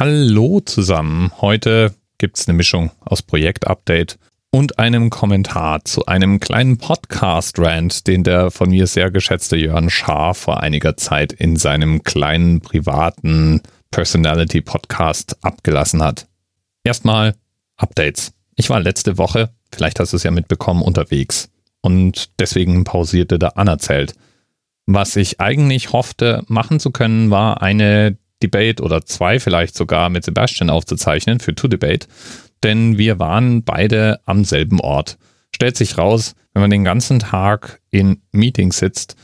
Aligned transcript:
Hallo 0.00 0.60
zusammen. 0.60 1.32
Heute 1.40 1.92
gibt 2.18 2.38
es 2.38 2.46
eine 2.46 2.56
Mischung 2.56 2.92
aus 3.00 3.20
Projektupdate 3.20 4.16
und 4.52 4.78
einem 4.78 5.10
Kommentar 5.10 5.84
zu 5.84 6.06
einem 6.06 6.38
kleinen 6.38 6.78
Podcast-Rant, 6.78 8.06
den 8.06 8.22
der 8.22 8.52
von 8.52 8.70
mir 8.70 8.86
sehr 8.86 9.10
geschätzte 9.10 9.56
Jörn 9.56 9.90
Schaar 9.90 10.34
vor 10.34 10.60
einiger 10.60 10.96
Zeit 10.96 11.32
in 11.32 11.56
seinem 11.56 12.04
kleinen 12.04 12.60
privaten 12.60 13.60
Personality-Podcast 13.90 15.44
abgelassen 15.44 16.00
hat. 16.00 16.28
Erstmal 16.84 17.34
Updates. 17.76 18.34
Ich 18.54 18.70
war 18.70 18.78
letzte 18.78 19.18
Woche, 19.18 19.50
vielleicht 19.74 19.98
hast 19.98 20.12
du 20.12 20.16
es 20.16 20.22
ja 20.22 20.30
mitbekommen, 20.30 20.82
unterwegs 20.82 21.50
und 21.80 22.38
deswegen 22.38 22.84
pausierte 22.84 23.36
der 23.36 23.58
anerzählt. 23.58 24.14
Was 24.86 25.16
ich 25.16 25.40
eigentlich 25.40 25.90
hoffte 25.92 26.44
machen 26.46 26.78
zu 26.78 26.92
können, 26.92 27.32
war 27.32 27.62
eine 27.62 28.16
Debate 28.42 28.82
oder 28.82 29.04
zwei 29.04 29.40
vielleicht 29.40 29.76
sogar 29.76 30.10
mit 30.10 30.24
Sebastian 30.24 30.70
aufzuzeichnen 30.70 31.40
für 31.40 31.54
To 31.54 31.68
Debate, 31.68 32.06
denn 32.62 32.98
wir 32.98 33.18
waren 33.18 33.62
beide 33.64 34.20
am 34.24 34.44
selben 34.44 34.80
Ort. 34.80 35.18
Stellt 35.54 35.76
sich 35.76 35.98
raus, 35.98 36.34
wenn 36.52 36.62
man 36.62 36.70
den 36.70 36.84
ganzen 36.84 37.18
Tag 37.18 37.80
in 37.90 38.22
Meetings 38.32 38.78
sitzt 38.78 39.16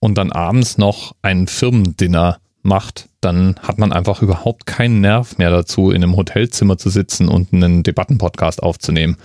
und 0.00 0.16
dann 0.18 0.32
abends 0.32 0.78
noch 0.78 1.14
ein 1.22 1.46
Firmendinner 1.46 2.38
macht, 2.62 3.08
dann 3.20 3.56
hat 3.62 3.78
man 3.78 3.92
einfach 3.92 4.22
überhaupt 4.22 4.66
keinen 4.66 5.00
Nerv 5.00 5.38
mehr 5.38 5.50
dazu, 5.50 5.90
in 5.90 6.02
einem 6.02 6.16
Hotelzimmer 6.16 6.78
zu 6.78 6.90
sitzen 6.90 7.28
und 7.28 7.52
einen 7.52 7.82
Debattenpodcast 7.82 8.62
aufzunehmen. 8.62 9.16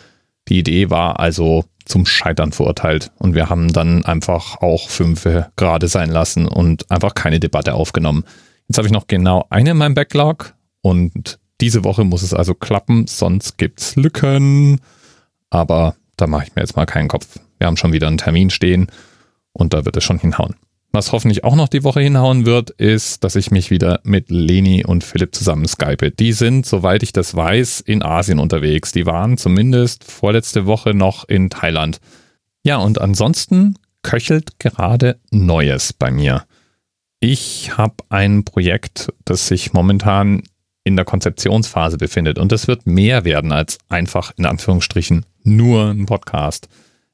Die 0.47 0.59
Idee 0.59 0.89
war 0.89 1.19
also 1.19 1.65
zum 1.85 2.05
Scheitern 2.05 2.51
verurteilt 2.51 3.11
und 3.17 3.35
wir 3.35 3.49
haben 3.49 3.73
dann 3.73 4.05
einfach 4.05 4.61
auch 4.61 4.89
fünf 4.89 5.27
gerade 5.55 5.87
sein 5.87 6.09
lassen 6.09 6.47
und 6.47 6.89
einfach 6.91 7.15
keine 7.15 7.39
Debatte 7.39 7.73
aufgenommen. 7.73 8.25
Jetzt 8.69 8.77
habe 8.77 8.87
ich 8.87 8.93
noch 8.93 9.07
genau 9.07 9.47
eine 9.49 9.71
in 9.71 9.77
meinem 9.77 9.95
Backlog 9.95 10.53
und 10.81 11.39
diese 11.59 11.83
Woche 11.83 12.03
muss 12.03 12.21
es 12.21 12.35
also 12.35 12.53
klappen, 12.53 13.07
sonst 13.07 13.57
gibt's 13.57 13.95
Lücken. 13.95 14.79
Aber 15.49 15.95
da 16.17 16.27
mache 16.27 16.45
ich 16.45 16.55
mir 16.55 16.61
jetzt 16.61 16.75
mal 16.75 16.85
keinen 16.85 17.07
Kopf. 17.07 17.39
Wir 17.57 17.65
haben 17.65 17.77
schon 17.77 17.93
wieder 17.93 18.07
einen 18.07 18.19
Termin 18.19 18.51
stehen 18.51 18.87
und 19.53 19.73
da 19.73 19.85
wird 19.85 19.97
es 19.97 20.03
schon 20.03 20.19
hinhauen. 20.19 20.55
Was 20.91 21.11
hoffentlich 21.11 21.43
auch 21.43 21.55
noch 21.55 21.67
die 21.67 21.83
Woche 21.83 22.01
hinhauen 22.01 22.45
wird, 22.45 22.69
ist, 22.69 23.23
dass 23.23 23.35
ich 23.35 23.49
mich 23.49 23.71
wieder 23.71 24.01
mit 24.03 24.29
Leni 24.29 24.85
und 24.85 25.03
Philipp 25.03 25.33
zusammen 25.33 25.67
skype. 25.67 26.11
Die 26.11 26.33
sind, 26.33 26.65
soweit 26.65 27.01
ich 27.01 27.11
das 27.11 27.35
weiß, 27.35 27.81
in 27.81 28.03
Asien 28.03 28.37
unterwegs. 28.37 28.91
Die 28.91 29.07
waren 29.07 29.37
zumindest 29.37 30.03
vorletzte 30.03 30.67
Woche 30.67 30.93
noch 30.93 31.27
in 31.27 31.49
Thailand. 31.49 31.99
Ja, 32.63 32.77
und 32.77 33.01
ansonsten 33.01 33.75
köchelt 34.03 34.59
gerade 34.59 35.19
Neues 35.31 35.93
bei 35.93 36.11
mir. 36.11 36.45
Ich 37.21 37.77
habe 37.77 37.95
ein 38.07 38.45
Projekt, 38.45 39.11
das 39.25 39.47
sich 39.47 39.73
momentan 39.73 40.43
in 40.85 40.95
der 40.95 41.03
Konzeptionsphase 41.03 41.97
befindet 41.97 42.39
und 42.39 42.51
das 42.51 42.67
wird 42.67 42.87
mehr 42.87 43.25
werden 43.25 43.51
als 43.51 43.77
einfach 43.89 44.31
in 44.37 44.45
Anführungsstrichen 44.45 45.25
nur 45.43 45.89
ein 45.89 46.05
Podcast. 46.05 46.69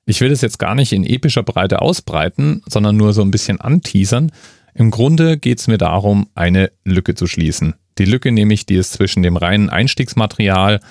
Ich 0.06 0.22
will 0.22 0.31
es 0.31 0.42
jetzt 0.42 0.59
gar 0.59 0.76
nicht 0.76 0.94
in 0.94 1.03
epischer 1.03 1.42
Breite 1.42 1.81
ausbreiten, 1.81 2.61
sondern 2.67 2.95
nur 2.95 3.14
so 3.14 3.23
ein 3.23 3.31
bisschen 3.31 3.59
anteasern. 3.59 4.31
Im 4.76 4.92
Grunde 4.92 5.38
geht 5.38 5.59
es 5.59 5.67
mir 5.67 5.80
darum, 5.80 6.28
eine 6.36 6.72
Lücke 6.83 7.16
zu 7.16 7.26
schließen. 7.26 7.73
Die 7.98 8.06
Lücke 8.06 8.31
nämlich, 8.31 8.67
die 8.67 8.76
es 8.76 8.92
zwischen 8.92 9.23
dem 9.23 9.38
reinen 9.38 9.72
Einstiegsmaterial 9.72 10.81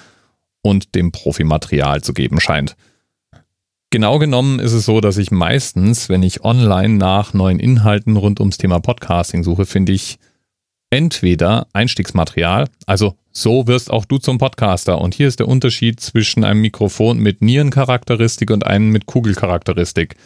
und 0.63 0.97
dem 0.97 1.13
Profimaterial 1.13 2.03
zu 2.03 2.15
geben 2.15 2.41
scheint. 2.41 2.77
Genau 3.95 4.19
genommen 4.19 4.59
ist 4.59 4.73
es 4.73 4.87
so, 4.87 5.01
dass 5.01 5.19
ich 5.19 5.31
meistens, 5.31 6.09
wenn 6.09 6.25
ich 6.25 6.43
online 6.43 6.95
nach 6.95 7.33
neuen 7.33 7.61
Inhalten 7.61 8.17
rund 8.17 8.41
ums 8.41 8.59
Thema 8.59 8.81
Podcasting 8.81 9.45
suche, 9.45 9.67
finde 9.67 9.93
ich 9.93 10.19
entweder 10.91 11.69
Einstiegsmaterial, 11.73 12.67
also 12.87 13.15
so 13.31 13.69
wirst 13.69 13.93
auch 13.93 14.05
du 14.05 14.19
zum 14.19 14.39
Podcaster. 14.39 15.01
Und 15.01 15.15
hier 15.15 15.29
ist 15.29 15.39
der 15.39 15.47
Unterschied 15.47 16.01
zwischen 16.01 16.43
einem 16.43 16.61
Mikrofon 16.61 17.21
mit 17.21 17.41
Nierencharakteristik 17.41 18.51
und 18.51 18.67
einem 18.67 18.91
mit 18.91 19.07
Kugelcharakteristik. 19.07 20.17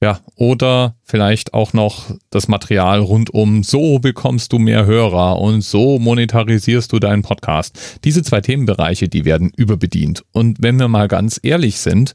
Ja, 0.00 0.20
oder 0.36 0.94
vielleicht 1.02 1.54
auch 1.54 1.72
noch 1.72 2.04
das 2.30 2.46
Material 2.46 3.00
rund 3.00 3.34
um, 3.34 3.64
so 3.64 3.98
bekommst 3.98 4.52
du 4.52 4.60
mehr 4.60 4.86
Hörer 4.86 5.40
und 5.40 5.62
so 5.62 5.98
monetarisierst 5.98 6.92
du 6.92 7.00
deinen 7.00 7.22
Podcast. 7.22 7.98
Diese 8.04 8.22
zwei 8.22 8.40
Themenbereiche, 8.40 9.08
die 9.08 9.24
werden 9.24 9.50
überbedient. 9.56 10.22
Und 10.30 10.62
wenn 10.62 10.78
wir 10.78 10.86
mal 10.86 11.08
ganz 11.08 11.40
ehrlich 11.42 11.80
sind, 11.80 12.14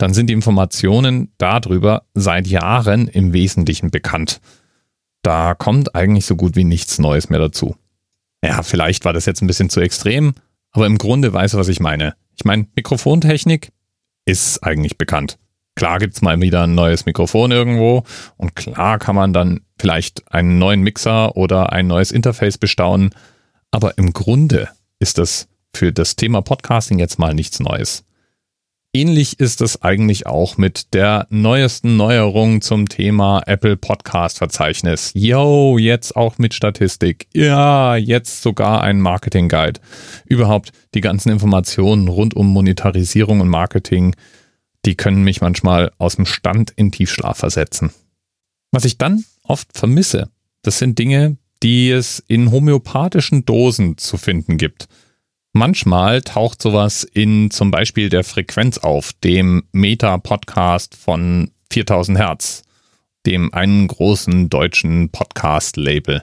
dann 0.00 0.14
sind 0.14 0.28
die 0.28 0.34
Informationen 0.34 1.30
darüber 1.36 2.04
seit 2.14 2.46
Jahren 2.46 3.06
im 3.06 3.34
Wesentlichen 3.34 3.90
bekannt. 3.90 4.40
Da 5.20 5.54
kommt 5.54 5.94
eigentlich 5.94 6.24
so 6.24 6.36
gut 6.36 6.56
wie 6.56 6.64
nichts 6.64 6.98
Neues 6.98 7.28
mehr 7.28 7.38
dazu. 7.38 7.76
Ja, 8.42 8.62
vielleicht 8.62 9.04
war 9.04 9.12
das 9.12 9.26
jetzt 9.26 9.42
ein 9.42 9.46
bisschen 9.46 9.68
zu 9.68 9.80
extrem, 9.80 10.32
aber 10.72 10.86
im 10.86 10.96
Grunde 10.96 11.34
weiß 11.34 11.52
du, 11.52 11.58
was 11.58 11.68
ich 11.68 11.80
meine. 11.80 12.14
Ich 12.34 12.46
meine, 12.46 12.66
Mikrofontechnik 12.74 13.72
ist 14.24 14.64
eigentlich 14.64 14.96
bekannt. 14.96 15.38
Klar 15.76 15.98
gibt's 15.98 16.22
mal 16.22 16.40
wieder 16.40 16.62
ein 16.62 16.74
neues 16.74 17.04
Mikrofon 17.04 17.50
irgendwo 17.50 18.04
und 18.38 18.56
klar 18.56 18.98
kann 18.98 19.14
man 19.14 19.34
dann 19.34 19.60
vielleicht 19.78 20.32
einen 20.32 20.58
neuen 20.58 20.80
Mixer 20.80 21.36
oder 21.36 21.72
ein 21.72 21.86
neues 21.86 22.10
Interface 22.10 22.56
bestaunen, 22.56 23.10
aber 23.70 23.98
im 23.98 24.14
Grunde 24.14 24.70
ist 24.98 25.18
das 25.18 25.46
für 25.74 25.92
das 25.92 26.16
Thema 26.16 26.40
Podcasting 26.40 26.98
jetzt 26.98 27.18
mal 27.18 27.34
nichts 27.34 27.60
Neues. 27.60 28.04
Ähnlich 28.92 29.38
ist 29.38 29.60
es 29.60 29.82
eigentlich 29.82 30.26
auch 30.26 30.56
mit 30.56 30.94
der 30.94 31.28
neuesten 31.30 31.96
Neuerung 31.96 32.60
zum 32.60 32.88
Thema 32.88 33.40
Apple 33.46 33.76
Podcast 33.76 34.38
Verzeichnis. 34.38 35.12
Yo, 35.14 35.78
jetzt 35.78 36.16
auch 36.16 36.38
mit 36.38 36.54
Statistik. 36.54 37.28
Ja, 37.32 37.94
jetzt 37.94 38.42
sogar 38.42 38.82
ein 38.82 39.00
Marketing 39.00 39.48
Guide. 39.48 39.78
Überhaupt 40.24 40.72
die 40.94 41.00
ganzen 41.00 41.30
Informationen 41.30 42.08
rund 42.08 42.34
um 42.34 42.48
Monetarisierung 42.48 43.40
und 43.40 43.48
Marketing, 43.48 44.16
die 44.84 44.96
können 44.96 45.22
mich 45.22 45.40
manchmal 45.40 45.92
aus 45.98 46.16
dem 46.16 46.26
Stand 46.26 46.72
in 46.74 46.90
Tiefschlaf 46.90 47.38
versetzen. 47.38 47.92
Was 48.72 48.84
ich 48.84 48.98
dann 48.98 49.24
oft 49.44 49.68
vermisse, 49.72 50.30
das 50.62 50.78
sind 50.80 50.98
Dinge, 50.98 51.36
die 51.62 51.90
es 51.90 52.24
in 52.26 52.50
homöopathischen 52.50 53.44
Dosen 53.44 53.98
zu 53.98 54.16
finden 54.16 54.56
gibt. 54.56 54.88
Manchmal 55.52 56.22
taucht 56.22 56.62
sowas 56.62 57.02
in 57.02 57.50
zum 57.50 57.72
Beispiel 57.72 58.08
der 58.08 58.22
Frequenz 58.22 58.78
auf, 58.78 59.12
dem 59.24 59.64
Meta-Podcast 59.72 60.94
von 60.96 61.50
4000 61.72 62.18
Hertz, 62.18 62.62
dem 63.26 63.52
einen 63.52 63.88
großen 63.88 64.48
deutschen 64.48 65.10
Podcast-Label. 65.10 66.22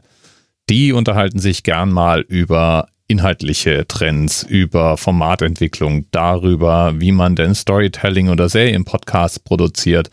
Die 0.69 0.93
unterhalten 0.93 1.39
sich 1.39 1.63
gern 1.63 1.91
mal 1.91 2.21
über 2.21 2.87
inhaltliche 3.07 3.85
Trends, 3.87 4.43
über 4.43 4.97
Formatentwicklung, 4.97 6.05
darüber, 6.11 6.99
wie 6.99 7.11
man 7.11 7.35
denn 7.35 7.53
Storytelling 7.53 8.29
oder 8.29 8.47
Serienpodcasts 8.47 9.39
produziert 9.39 10.09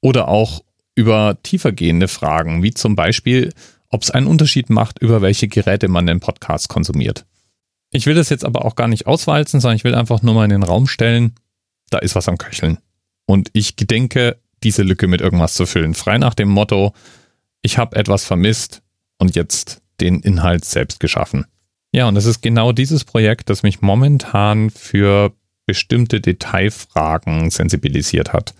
oder 0.00 0.28
auch 0.28 0.62
über 0.96 1.38
tiefergehende 1.44 2.08
Fragen, 2.08 2.62
wie 2.64 2.72
zum 2.72 2.96
Beispiel, 2.96 3.52
ob 3.88 4.02
es 4.02 4.10
einen 4.10 4.26
Unterschied 4.26 4.68
macht, 4.68 4.98
über 4.98 5.22
welche 5.22 5.46
Geräte 5.46 5.86
man 5.86 6.06
den 6.06 6.18
Podcast 6.18 6.68
konsumiert. 6.68 7.24
Ich 7.90 8.06
will 8.06 8.14
das 8.14 8.28
jetzt 8.28 8.44
aber 8.44 8.64
auch 8.64 8.76
gar 8.76 8.88
nicht 8.88 9.06
auswalzen, 9.06 9.60
sondern 9.60 9.76
ich 9.76 9.84
will 9.84 9.94
einfach 9.94 10.22
nur 10.22 10.34
mal 10.34 10.44
in 10.44 10.50
den 10.50 10.62
Raum 10.62 10.86
stellen, 10.86 11.34
da 11.90 11.98
ist 11.98 12.14
was 12.14 12.28
am 12.28 12.38
Köcheln. 12.38 12.78
Und 13.26 13.50
ich 13.52 13.76
gedenke, 13.76 14.38
diese 14.62 14.82
Lücke 14.82 15.06
mit 15.06 15.20
irgendwas 15.20 15.54
zu 15.54 15.66
füllen. 15.66 15.94
Frei 15.94 16.18
nach 16.18 16.34
dem 16.34 16.48
Motto, 16.48 16.92
ich 17.62 17.78
habe 17.78 17.96
etwas 17.96 18.24
vermisst 18.24 18.82
und 19.18 19.36
jetzt 19.36 19.82
den 20.00 20.20
Inhalt 20.20 20.64
selbst 20.64 21.00
geschaffen. 21.00 21.46
Ja, 21.92 22.08
und 22.08 22.16
es 22.16 22.26
ist 22.26 22.42
genau 22.42 22.72
dieses 22.72 23.04
Projekt, 23.04 23.48
das 23.48 23.62
mich 23.62 23.80
momentan 23.80 24.70
für 24.70 25.32
bestimmte 25.66 26.20
Detailfragen 26.20 27.50
sensibilisiert 27.50 28.32
hat. 28.32 28.54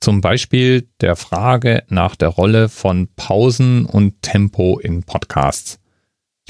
Zum 0.00 0.20
Beispiel 0.20 0.88
der 1.00 1.16
Frage 1.16 1.84
nach 1.88 2.16
der 2.16 2.28
Rolle 2.28 2.68
von 2.68 3.08
Pausen 3.16 3.86
und 3.86 4.22
Tempo 4.22 4.78
in 4.78 5.02
Podcasts. 5.02 5.78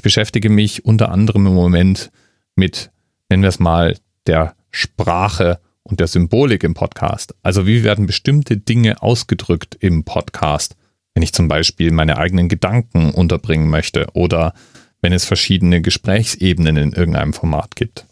Beschäftige 0.07 0.51
mich 0.51 0.85
unter 0.85 1.11
anderem 1.11 1.49
im 1.49 1.55
Moment 1.55 2.13
mit, 2.55 2.93
nennen 3.29 3.43
wir 3.43 3.49
es 3.49 3.59
mal, 3.59 3.97
der 4.29 4.55
Sprache 4.71 5.59
und 5.83 5.99
der 5.99 6.07
Symbolik 6.07 6.63
im 6.63 6.75
Podcast. 6.75 7.35
Also 7.43 7.67
wie 7.67 7.83
werden 7.83 8.07
bestimmte 8.07 8.57
Dinge 8.57 9.03
ausgedrückt 9.03 9.77
im 9.81 10.05
Podcast, 10.05 10.77
wenn 11.15 11.25
ich 11.25 11.33
zum 11.33 11.49
Beispiel 11.49 11.91
meine 11.91 12.19
eigenen 12.19 12.49
Gedanken 12.49 13.11
unterbringen 13.11 13.69
möchte 13.69 14.07
oder 14.13 14.55
wenn 15.01 15.13
es 15.13 15.25
verschiedene 15.25 15.83
Gesprächsebenen 15.83 16.77
in 16.77 16.93
irgendeinem 16.93 17.33
Format 17.33 17.75
gibt. 17.75 18.07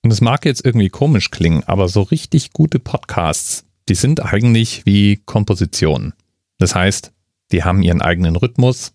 Und 0.00 0.14
es 0.14 0.22
mag 0.22 0.46
jetzt 0.46 0.64
irgendwie 0.64 0.88
komisch 0.88 1.30
klingen, 1.30 1.64
aber 1.64 1.90
so 1.90 2.00
richtig 2.00 2.54
gute 2.54 2.78
Podcasts, 2.78 3.66
die 3.90 3.94
sind 3.94 4.24
eigentlich 4.24 4.86
wie 4.86 5.16
Kompositionen. 5.26 6.14
Das 6.56 6.74
heißt, 6.74 7.12
die 7.52 7.62
haben 7.62 7.82
ihren 7.82 8.00
eigenen 8.00 8.36
Rhythmus, 8.36 8.94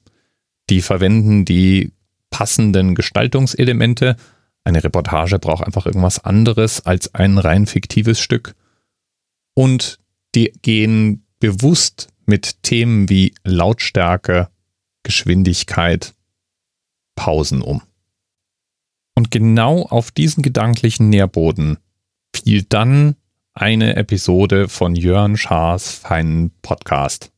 die 0.71 0.81
verwenden 0.81 1.45
die 1.45 1.91
passenden 2.31 2.95
Gestaltungselemente. 2.95 4.15
Eine 4.63 4.83
Reportage 4.83 5.37
braucht 5.37 5.63
einfach 5.63 5.85
irgendwas 5.85 6.23
anderes 6.23 6.83
als 6.85 7.13
ein 7.13 7.37
rein 7.37 7.67
fiktives 7.67 8.19
Stück. 8.19 8.55
Und 9.53 9.99
die 10.33 10.53
gehen 10.63 11.27
bewusst 11.39 12.07
mit 12.25 12.63
Themen 12.63 13.09
wie 13.09 13.35
Lautstärke, 13.43 14.49
Geschwindigkeit, 15.03 16.13
Pausen 17.15 17.61
um. 17.61 17.81
Und 19.15 19.29
genau 19.29 19.83
auf 19.83 20.11
diesen 20.11 20.41
gedanklichen 20.41 21.09
Nährboden 21.09 21.77
fiel 22.35 22.63
dann 22.63 23.15
eine 23.53 23.97
Episode 23.97 24.69
von 24.69 24.95
Jörn 24.95 25.35
Schaas 25.37 25.91
feinen 25.91 26.51
Podcast. 26.61 27.31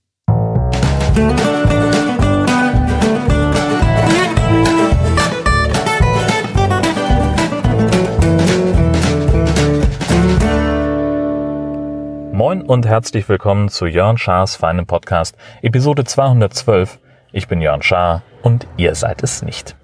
Moin 12.44 12.62
und 12.62 12.86
herzlich 12.86 13.30
willkommen 13.30 13.70
zu 13.70 13.86
Jörn 13.86 14.18
Schars 14.18 14.58
feinem 14.58 14.86
Podcast, 14.86 15.38
Episode 15.62 16.04
212. 16.04 17.00
Ich 17.32 17.48
bin 17.48 17.62
Jörn 17.62 17.82
Schaar 17.82 18.22
und 18.42 18.68
ihr 18.76 18.96
seid 18.96 19.24
es 19.24 19.44
nicht. 19.44 19.78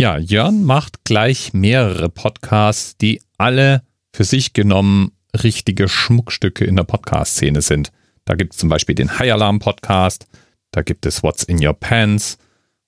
Ja, 0.00 0.18
Jörn 0.18 0.64
macht 0.64 1.04
gleich 1.04 1.52
mehrere 1.52 2.08
Podcasts, 2.08 2.96
die 2.96 3.22
alle 3.38 3.82
für 4.12 4.24
sich 4.24 4.52
genommen 4.52 5.12
richtige 5.44 5.88
Schmuckstücke 5.88 6.64
in 6.64 6.74
der 6.74 6.82
Podcast-Szene 6.82 7.62
sind. 7.62 7.92
Da 8.24 8.34
gibt 8.34 8.54
es 8.54 8.58
zum 8.58 8.68
Beispiel 8.68 8.96
den 8.96 9.20
High 9.20 9.32
Alarm 9.34 9.60
Podcast, 9.60 10.26
da 10.72 10.82
gibt 10.82 11.06
es 11.06 11.22
What's 11.22 11.44
in 11.44 11.64
Your 11.64 11.74
Pants 11.74 12.36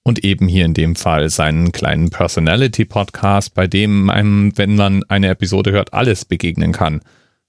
und 0.02 0.25
eben 0.25 0.49
hier 0.49 0.64
in 0.64 0.75
dem 0.75 0.96
Fall 0.96 1.31
seinen 1.31 1.70
kleinen 1.70 2.10
Personality 2.10 2.84
Podcast, 2.84 3.55
bei 3.55 3.69
dem 3.69 4.10
einem, 4.10 4.58
wenn 4.58 4.75
man 4.75 5.05
eine 5.05 5.28
Episode 5.28 5.70
hört, 5.70 5.94
alles 5.94 6.25
begegnen 6.25 6.72
kann. 6.72 7.00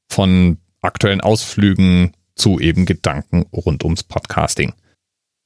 Von 0.08 0.60
aktuellen 0.86 1.22
Ausflügen 1.22 2.14
zu 2.36 2.60
eben 2.60 2.86
Gedanken 2.86 3.46
rund 3.54 3.84
ums 3.84 4.04
Podcasting. 4.04 4.74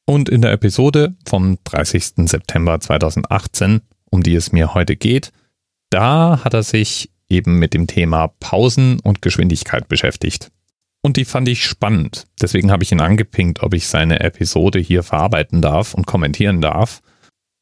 Und 0.06 0.30
in 0.30 0.42
der 0.42 0.52
Episode 0.52 1.16
vom 1.26 1.58
30. 1.64 2.28
September 2.28 2.80
2018 2.80 3.82
um 4.10 4.24
die 4.24 4.36
es 4.36 4.52
mir 4.52 4.74
heute 4.74 4.96
geht, 4.96 5.32
da 5.90 6.44
hat 6.44 6.54
er 6.54 6.64
sich 6.64 7.12
eben 7.30 7.60
mit 7.60 7.74
dem 7.74 7.88
Thema 7.88 8.28
Pausen 8.40 9.00
und 9.00 9.22
Geschwindigkeit 9.22 9.88
beschäftigt. 9.88 10.52
Und 11.02 11.16
die 11.16 11.26
fand 11.26 11.48
ich 11.48 11.64
spannend. 11.64 12.28
Deswegen 12.42 12.72
habe 12.72 12.84
ich 12.84 12.92
ihn 12.92 13.00
angepinkt, 13.00 13.64
ob 13.64 13.74
ich 13.74 13.88
seine 13.88 14.20
Episode 14.20 14.80
hier 14.80 15.04
verarbeiten 15.04 15.62
darf 15.62 15.94
und 15.94 16.06
kommentieren 16.06 16.62
darf 16.62 17.02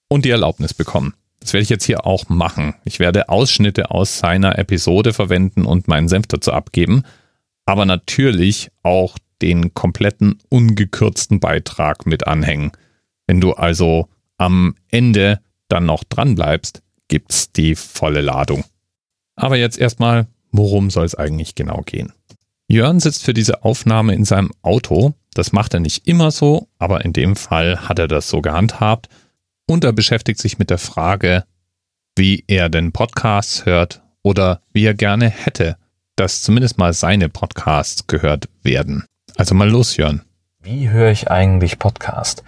und 0.09 0.25
die 0.25 0.31
Erlaubnis 0.31 0.73
bekommen. 0.73 1.13
Das 1.39 1.53
werde 1.53 1.63
ich 1.63 1.69
jetzt 1.69 1.85
hier 1.85 2.05
auch 2.05 2.29
machen. 2.29 2.73
Ich 2.83 2.99
werde 2.99 3.29
Ausschnitte 3.29 3.91
aus 3.91 4.17
seiner 4.17 4.57
Episode 4.57 5.13
verwenden 5.13 5.65
und 5.65 5.87
meinen 5.87 6.07
Senf 6.07 6.27
dazu 6.27 6.51
abgeben, 6.51 7.03
aber 7.67 7.85
natürlich 7.85 8.71
auch 8.81 9.17
den 9.41 9.73
kompletten 9.75 10.39
ungekürzten 10.49 11.39
Beitrag 11.39 12.07
mit 12.07 12.25
anhängen. 12.25 12.71
Wenn 13.27 13.41
du 13.41 13.53
also 13.53 14.07
am 14.37 14.75
Ende 14.89 15.41
dann 15.67 15.85
noch 15.85 16.03
dran 16.05 16.35
bleibst, 16.35 16.81
gibt's 17.09 17.51
die 17.51 17.75
volle 17.75 18.21
Ladung. 18.21 18.63
Aber 19.35 19.57
jetzt 19.57 19.77
erstmal, 19.77 20.27
worum 20.51 20.89
soll 20.89 21.05
es 21.05 21.13
eigentlich 21.13 21.55
genau 21.55 21.81
gehen? 21.85 22.13
Jörn 22.69 22.99
sitzt 23.01 23.23
für 23.23 23.33
diese 23.33 23.63
Aufnahme 23.63 24.15
in 24.15 24.25
seinem 24.25 24.51
Auto. 24.61 25.13
Das 25.33 25.51
macht 25.51 25.73
er 25.73 25.81
nicht 25.81 26.07
immer 26.07 26.31
so, 26.31 26.69
aber 26.79 27.03
in 27.03 27.13
dem 27.13 27.35
Fall 27.35 27.87
hat 27.87 27.99
er 27.99 28.07
das 28.07 28.29
so 28.29 28.41
gehandhabt. 28.41 29.09
Und 29.67 29.83
er 29.83 29.91
beschäftigt 29.91 30.39
sich 30.39 30.57
mit 30.57 30.69
der 30.69 30.77
Frage, 30.77 31.43
wie 32.15 32.45
er 32.47 32.69
denn 32.69 32.93
Podcasts 32.93 33.65
hört 33.65 34.01
oder 34.23 34.61
wie 34.71 34.85
er 34.85 34.93
gerne 34.93 35.29
hätte, 35.29 35.77
dass 36.17 36.41
zumindest 36.41 36.77
mal 36.77 36.93
seine 36.93 37.29
Podcasts 37.29 38.07
gehört 38.07 38.49
werden. 38.63 39.05
Also 39.37 39.55
mal 39.55 39.69
los, 39.69 39.95
Jörn. 39.95 40.23
Wie 40.61 40.89
höre 40.89 41.11
ich 41.11 41.31
eigentlich 41.31 41.79
Podcast? 41.79 42.43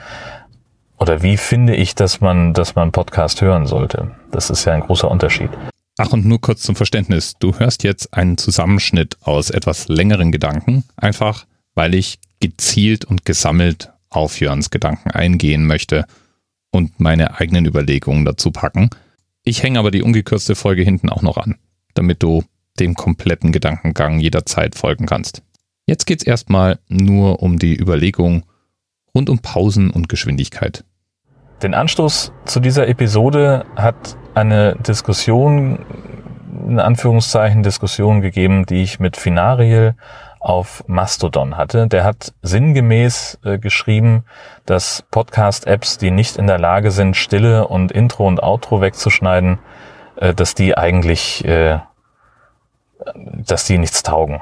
Oder 0.98 1.22
wie 1.22 1.38
finde 1.38 1.76
ich, 1.76 1.96
dass 1.96 2.20
man, 2.20 2.54
dass 2.54 2.76
man 2.76 2.92
Podcast 2.92 3.42
hören 3.42 3.68
sollte? 3.68 4.12
Das 4.32 4.50
ist 4.50 4.66
ja 4.66 4.74
ein 4.74 4.82
großer 4.82 5.10
Unterschied. 5.10 5.52
Ach, 5.98 6.12
und 6.12 6.26
nur 6.26 6.42
kurz 6.42 6.64
zum 6.64 6.76
Verständnis. 6.76 7.36
Du 7.40 7.60
hörst 7.60 7.84
jetzt 7.84 8.14
einen 8.14 8.38
Zusammenschnitt 8.38 9.18
aus 9.22 9.50
etwas 9.50 9.88
längeren 9.88 10.32
Gedanken, 10.32 10.84
einfach 10.98 11.46
weil 11.76 11.94
ich 11.94 12.20
gezielt 12.40 13.06
und 13.06 13.24
gesammelt 13.24 13.92
auf 14.10 14.40
Jörns 14.40 14.72
Gedanken 14.72 15.12
eingehen 15.12 15.66
möchte 15.66 16.06
und 16.72 17.00
meine 17.00 17.40
eigenen 17.40 17.66
Überlegungen 17.66 18.26
dazu 18.26 18.52
packen. 18.52 18.90
Ich 19.44 19.62
hänge 19.62 19.80
aber 19.80 19.92
die 19.92 20.02
ungekürzte 20.02 20.56
Folge 20.56 20.82
hinten 20.82 21.10
auch 21.10 21.22
noch 21.22 21.38
an, 21.38 21.56
damit 21.94 22.24
du 22.24 22.44
dem 22.80 22.96
kompletten 22.96 23.52
Gedankengang 23.52 24.20
jederzeit 24.20 24.76
folgen 24.76 25.06
kannst. 25.06 25.44
Jetzt 25.86 26.06
geht's 26.06 26.24
erstmal 26.24 26.80
nur 26.88 27.42
um 27.42 27.60
die 27.60 27.76
Überlegung 27.76 28.44
rund 29.16 29.30
um 29.30 29.40
Pausen 29.40 29.90
und 29.90 30.08
Geschwindigkeit. 30.10 30.84
Den 31.62 31.74
Anstoß 31.74 32.32
zu 32.46 32.60
dieser 32.60 32.88
Episode 32.88 33.66
hat 33.76 34.18
eine 34.34 34.76
Diskussion, 34.76 35.80
in 36.68 36.80
Anführungszeichen 36.80 37.64
Diskussion 37.64 38.22
gegeben, 38.22 38.66
die 38.66 38.84
ich 38.84 39.00
mit 39.00 39.18
Finariel 39.18 39.96
auf 40.40 40.84
Mastodon 40.88 41.58
hatte. 41.58 41.88
Der 41.88 42.04
hat 42.04 42.34
sinngemäß 42.42 43.40
äh, 43.44 43.58
geschrieben, 43.58 44.24
dass 44.66 45.04
Podcast-Apps, 45.12 45.98
die 45.98 46.12
nicht 46.12 46.38
in 46.38 46.48
der 46.48 46.60
Lage 46.60 46.92
sind, 46.92 47.18
Stille 47.18 47.68
und 47.68 47.92
Intro 47.92 48.28
und 48.28 48.42
Outro 48.42 48.80
wegzuschneiden, 48.80 49.60
äh, 50.16 50.34
dass 50.34 50.56
die 50.56 50.78
eigentlich, 50.78 51.44
äh, 51.46 51.80
dass 53.16 53.66
die 53.66 53.78
nichts 53.78 54.04
taugen. 54.04 54.42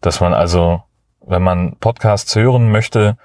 Dass 0.00 0.20
man 0.20 0.34
also, 0.34 0.82
wenn 1.20 1.42
man 1.42 1.76
Podcasts 1.76 2.34
hören 2.34 2.70
möchte, 2.70 3.16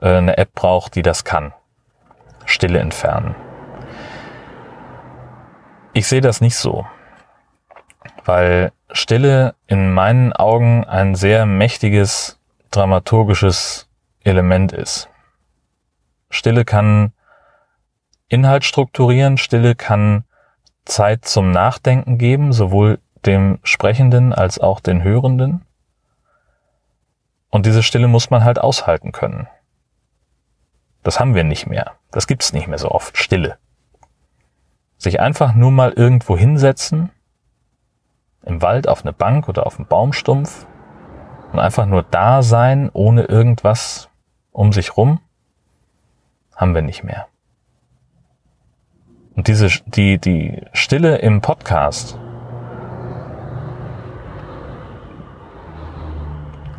äh, 0.00 0.16
eine 0.16 0.38
App 0.38 0.54
braucht, 0.54 0.94
die 0.94 1.02
das 1.02 1.24
kann. 1.24 1.52
Stille 2.44 2.78
entfernen. 2.78 3.34
Ich 5.92 6.06
sehe 6.06 6.20
das 6.20 6.40
nicht 6.40 6.56
so, 6.56 6.86
weil 8.24 8.72
Stille 8.92 9.54
in 9.66 9.92
meinen 9.92 10.32
Augen 10.32 10.84
ein 10.84 11.14
sehr 11.14 11.44
mächtiges 11.44 12.38
dramaturgisches 12.70 13.88
Element 14.22 14.72
ist. 14.72 15.08
Stille 16.30 16.64
kann 16.64 17.12
Inhalt 18.28 18.64
strukturieren, 18.64 19.38
Stille 19.38 19.74
kann 19.74 20.24
Zeit 20.84 21.24
zum 21.24 21.50
Nachdenken 21.50 22.18
geben, 22.18 22.52
sowohl 22.52 22.98
dem 23.28 23.58
Sprechenden 23.62 24.32
als 24.32 24.58
auch 24.58 24.80
den 24.80 25.02
Hörenden. 25.02 25.64
Und 27.50 27.66
diese 27.66 27.82
Stille 27.82 28.08
muss 28.08 28.30
man 28.30 28.42
halt 28.42 28.58
aushalten 28.58 29.12
können. 29.12 29.46
Das 31.02 31.20
haben 31.20 31.34
wir 31.34 31.44
nicht 31.44 31.66
mehr. 31.66 31.92
Das 32.10 32.26
gibt's 32.26 32.54
nicht 32.54 32.68
mehr 32.68 32.78
so 32.78 32.90
oft. 32.90 33.18
Stille. 33.18 33.58
Sich 34.96 35.20
einfach 35.20 35.54
nur 35.54 35.70
mal 35.70 35.92
irgendwo 35.92 36.36
hinsetzen, 36.36 37.10
im 38.44 38.62
Wald 38.62 38.88
auf 38.88 39.02
eine 39.02 39.12
Bank 39.12 39.48
oder 39.48 39.66
auf 39.66 39.76
einen 39.76 39.86
Baumstumpf 39.86 40.66
und 41.52 41.58
einfach 41.58 41.84
nur 41.84 42.02
da 42.02 42.42
sein, 42.42 42.90
ohne 42.92 43.24
irgendwas 43.24 44.08
um 44.52 44.72
sich 44.72 44.96
rum, 44.96 45.20
haben 46.56 46.74
wir 46.74 46.82
nicht 46.82 47.04
mehr. 47.04 47.26
Und 49.36 49.48
diese, 49.48 49.68
die, 49.86 50.18
die 50.18 50.62
Stille 50.72 51.18
im 51.18 51.42
Podcast, 51.42 52.18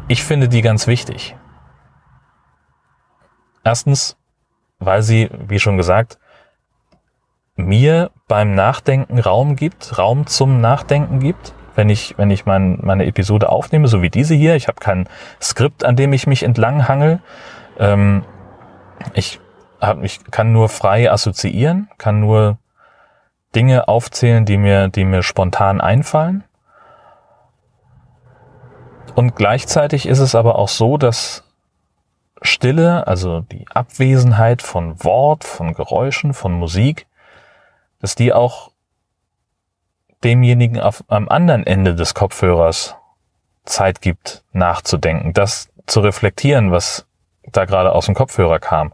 ich 0.09 0.23
finde 0.23 0.49
die 0.49 0.61
ganz 0.61 0.87
wichtig. 0.87 1.37
Erstens, 3.63 4.17
weil 4.79 5.03
sie, 5.03 5.29
wie 5.47 5.59
schon 5.59 5.77
gesagt, 5.77 6.17
mir 7.55 8.09
beim 8.27 8.55
Nachdenken 8.55 9.19
Raum 9.19 9.55
gibt, 9.55 9.97
Raum 9.97 10.25
zum 10.25 10.59
Nachdenken 10.59 11.19
gibt. 11.19 11.53
Wenn 11.75 11.89
ich, 11.89 12.17
wenn 12.17 12.31
ich 12.31 12.45
mein, 12.45 12.79
meine 12.81 13.05
Episode 13.05 13.49
aufnehme, 13.49 13.87
so 13.87 14.01
wie 14.01 14.09
diese 14.09 14.33
hier, 14.33 14.55
ich 14.55 14.67
habe 14.67 14.79
kein 14.79 15.07
Skript, 15.39 15.85
an 15.85 15.95
dem 15.95 16.11
ich 16.11 16.25
mich 16.25 16.43
entlang 16.43 16.87
hangel. 16.87 17.21
Ähm, 17.77 18.25
ich, 19.13 19.39
hab, 19.79 20.03
ich 20.03 20.25
kann 20.31 20.51
nur 20.51 20.69
frei 20.69 21.11
assoziieren, 21.11 21.87
kann 21.97 22.19
nur 22.19 22.57
Dinge 23.55 23.87
aufzählen, 23.87 24.45
die 24.45 24.57
mir, 24.57 24.89
die 24.89 25.05
mir 25.05 25.21
spontan 25.21 25.79
einfallen. 25.79 26.43
Und 29.15 29.35
gleichzeitig 29.35 30.05
ist 30.05 30.19
es 30.19 30.35
aber 30.35 30.57
auch 30.57 30.69
so, 30.69 30.97
dass 30.97 31.43
Stille, 32.41 33.05
also 33.07 33.41
die 33.41 33.65
Abwesenheit 33.73 34.61
von 34.61 35.03
Wort, 35.03 35.43
von 35.43 35.73
Geräuschen, 35.73 36.33
von 36.33 36.53
Musik, 36.53 37.05
dass 37.99 38.15
die 38.15 38.33
auch 38.33 38.71
demjenigen 40.23 40.79
auf, 40.79 41.03
am 41.07 41.29
anderen 41.29 41.65
Ende 41.65 41.95
des 41.95 42.13
Kopfhörers 42.13 42.95
Zeit 43.65 44.01
gibt, 44.01 44.43
nachzudenken, 44.51 45.33
das 45.33 45.69
zu 45.85 45.99
reflektieren, 45.99 46.71
was 46.71 47.05
da 47.51 47.65
gerade 47.65 47.93
aus 47.93 48.05
dem 48.05 48.15
Kopfhörer 48.15 48.59
kam. 48.59 48.93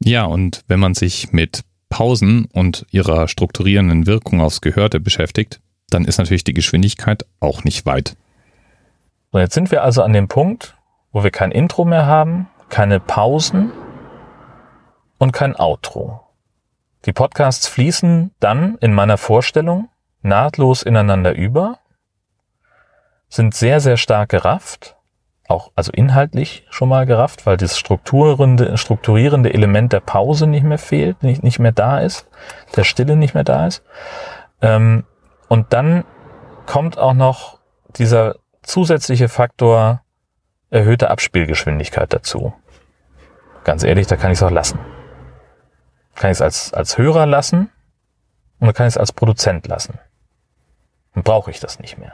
Ja, 0.00 0.24
und 0.24 0.62
wenn 0.68 0.80
man 0.80 0.94
sich 0.94 1.32
mit 1.32 1.62
Pausen 1.88 2.46
und 2.52 2.86
ihrer 2.90 3.28
strukturierenden 3.28 4.06
Wirkung 4.06 4.40
aufs 4.40 4.60
Gehörte 4.60 5.00
beschäftigt, 5.00 5.60
dann 5.90 6.04
ist 6.04 6.18
natürlich 6.18 6.44
die 6.44 6.54
Geschwindigkeit 6.54 7.24
auch 7.40 7.64
nicht 7.64 7.86
weit. 7.86 8.16
So, 9.34 9.40
jetzt 9.40 9.54
sind 9.54 9.72
wir 9.72 9.82
also 9.82 10.04
an 10.04 10.12
dem 10.12 10.28
Punkt, 10.28 10.76
wo 11.10 11.24
wir 11.24 11.32
kein 11.32 11.50
Intro 11.50 11.84
mehr 11.84 12.06
haben, 12.06 12.48
keine 12.68 13.00
Pausen 13.00 13.72
und 15.18 15.32
kein 15.32 15.56
Outro. 15.58 16.20
Die 17.04 17.12
Podcasts 17.12 17.66
fließen 17.66 18.32
dann 18.38 18.78
in 18.78 18.94
meiner 18.94 19.18
Vorstellung 19.18 19.88
nahtlos 20.22 20.84
ineinander 20.84 21.34
über, 21.34 21.80
sind 23.28 23.56
sehr, 23.56 23.80
sehr 23.80 23.96
stark 23.96 24.28
gerafft, 24.28 24.98
auch 25.48 25.72
also 25.74 25.90
inhaltlich 25.90 26.64
schon 26.70 26.88
mal 26.88 27.04
gerafft, 27.04 27.44
weil 27.44 27.56
das 27.56 27.76
strukturierende, 27.76 28.78
strukturierende 28.78 29.52
Element 29.52 29.92
der 29.92 29.98
Pause 29.98 30.46
nicht 30.46 30.62
mehr 30.62 30.78
fehlt, 30.78 31.24
nicht, 31.24 31.42
nicht 31.42 31.58
mehr 31.58 31.72
da 31.72 31.98
ist, 31.98 32.28
der 32.76 32.84
Stille 32.84 33.16
nicht 33.16 33.34
mehr 33.34 33.42
da 33.42 33.66
ist. 33.66 33.82
Ähm, 34.62 35.02
und 35.48 35.72
dann 35.72 36.04
kommt 36.66 36.98
auch 36.98 37.14
noch 37.14 37.58
dieser 37.96 38.36
zusätzliche 38.64 39.28
Faktor 39.28 40.02
erhöhte 40.70 41.10
Abspielgeschwindigkeit 41.10 42.12
dazu. 42.12 42.52
Ganz 43.62 43.84
ehrlich, 43.84 44.06
da 44.06 44.16
kann 44.16 44.32
ich 44.32 44.38
es 44.38 44.42
auch 44.42 44.50
lassen. 44.50 44.78
Kann 46.14 46.30
ich 46.30 46.38
es 46.38 46.42
als, 46.42 46.74
als 46.74 46.98
Hörer 46.98 47.26
lassen 47.26 47.70
und 48.60 48.74
kann 48.74 48.86
ich 48.86 48.94
es 48.94 48.98
als 48.98 49.12
Produzent 49.12 49.66
lassen. 49.66 49.98
Dann 51.14 51.22
brauche 51.22 51.50
ich 51.50 51.60
das 51.60 51.78
nicht 51.78 51.98
mehr. 51.98 52.12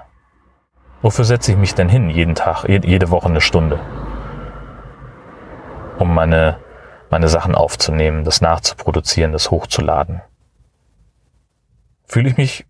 Wofür 1.03 1.25
setze 1.25 1.53
ich 1.53 1.59
mich 1.59 1.75
denn 1.75 1.89
hin 1.89 2.11
jeden 2.11 2.35
Tag, 2.35 2.65
jede 2.69 3.11
Woche 3.11 3.29
eine 3.29 3.41
Stunde? 3.41 3.81
Um 5.99 6.15
meine, 6.15 6.59
meine 7.09 7.29
Sachen 7.29 7.55
aufzunehmen, 7.55 8.25
das 8.25 8.41
nachzuproduzieren, 8.41 9.33
das 9.33 9.51
hochzuladen. 9.51 10.21
Fühle 12.05 12.29
ich 12.29 12.37
mich, 12.37 12.67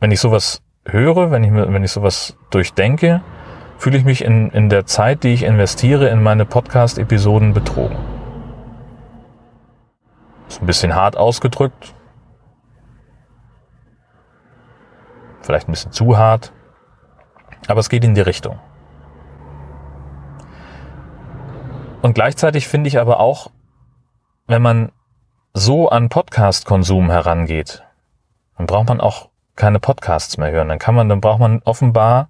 wenn 0.00 0.10
ich 0.10 0.20
sowas 0.20 0.62
höre, 0.84 1.30
wenn 1.30 1.44
ich, 1.44 1.52
wenn 1.52 1.84
ich 1.84 1.92
sowas 1.92 2.36
durchdenke, 2.50 3.22
fühle 3.78 3.98
ich 3.98 4.04
mich 4.04 4.24
in, 4.24 4.50
in 4.50 4.68
der 4.68 4.86
Zeit, 4.86 5.24
die 5.24 5.34
ich 5.34 5.42
investiere, 5.42 6.08
in 6.08 6.22
meine 6.22 6.44
Podcast-Episoden 6.44 7.52
betrogen. 7.52 7.96
Ist 10.48 10.62
ein 10.62 10.66
bisschen 10.66 10.94
hart 10.94 11.16
ausgedrückt. 11.16 11.94
Vielleicht 15.40 15.68
ein 15.68 15.72
bisschen 15.72 15.92
zu 15.92 16.16
hart. 16.16 16.52
Aber 17.66 17.80
es 17.80 17.88
geht 17.88 18.04
in 18.04 18.14
die 18.14 18.20
Richtung. 18.20 18.58
Und 22.02 22.14
gleichzeitig 22.14 22.68
finde 22.68 22.88
ich 22.88 23.00
aber 23.00 23.18
auch, 23.20 23.50
wenn 24.46 24.62
man 24.62 24.92
so 25.54 25.88
an 25.88 26.08
Podcast-Konsum 26.08 27.10
herangeht, 27.10 27.82
dann 28.56 28.66
braucht 28.66 28.88
man 28.88 29.00
auch 29.00 29.31
keine 29.56 29.80
Podcasts 29.80 30.38
mehr 30.38 30.50
hören. 30.50 30.68
Dann 30.68 30.78
kann 30.78 30.94
man, 30.94 31.08
dann 31.08 31.20
braucht 31.20 31.40
man 31.40 31.60
offenbar, 31.64 32.28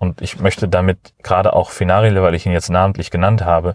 und 0.00 0.22
ich 0.22 0.38
möchte 0.38 0.68
damit 0.68 1.12
gerade 1.24 1.54
auch 1.54 1.70
Finarile, 1.70 2.22
weil 2.22 2.34
ich 2.34 2.46
ihn 2.46 2.52
jetzt 2.52 2.70
namentlich 2.70 3.10
genannt 3.10 3.44
habe, 3.44 3.74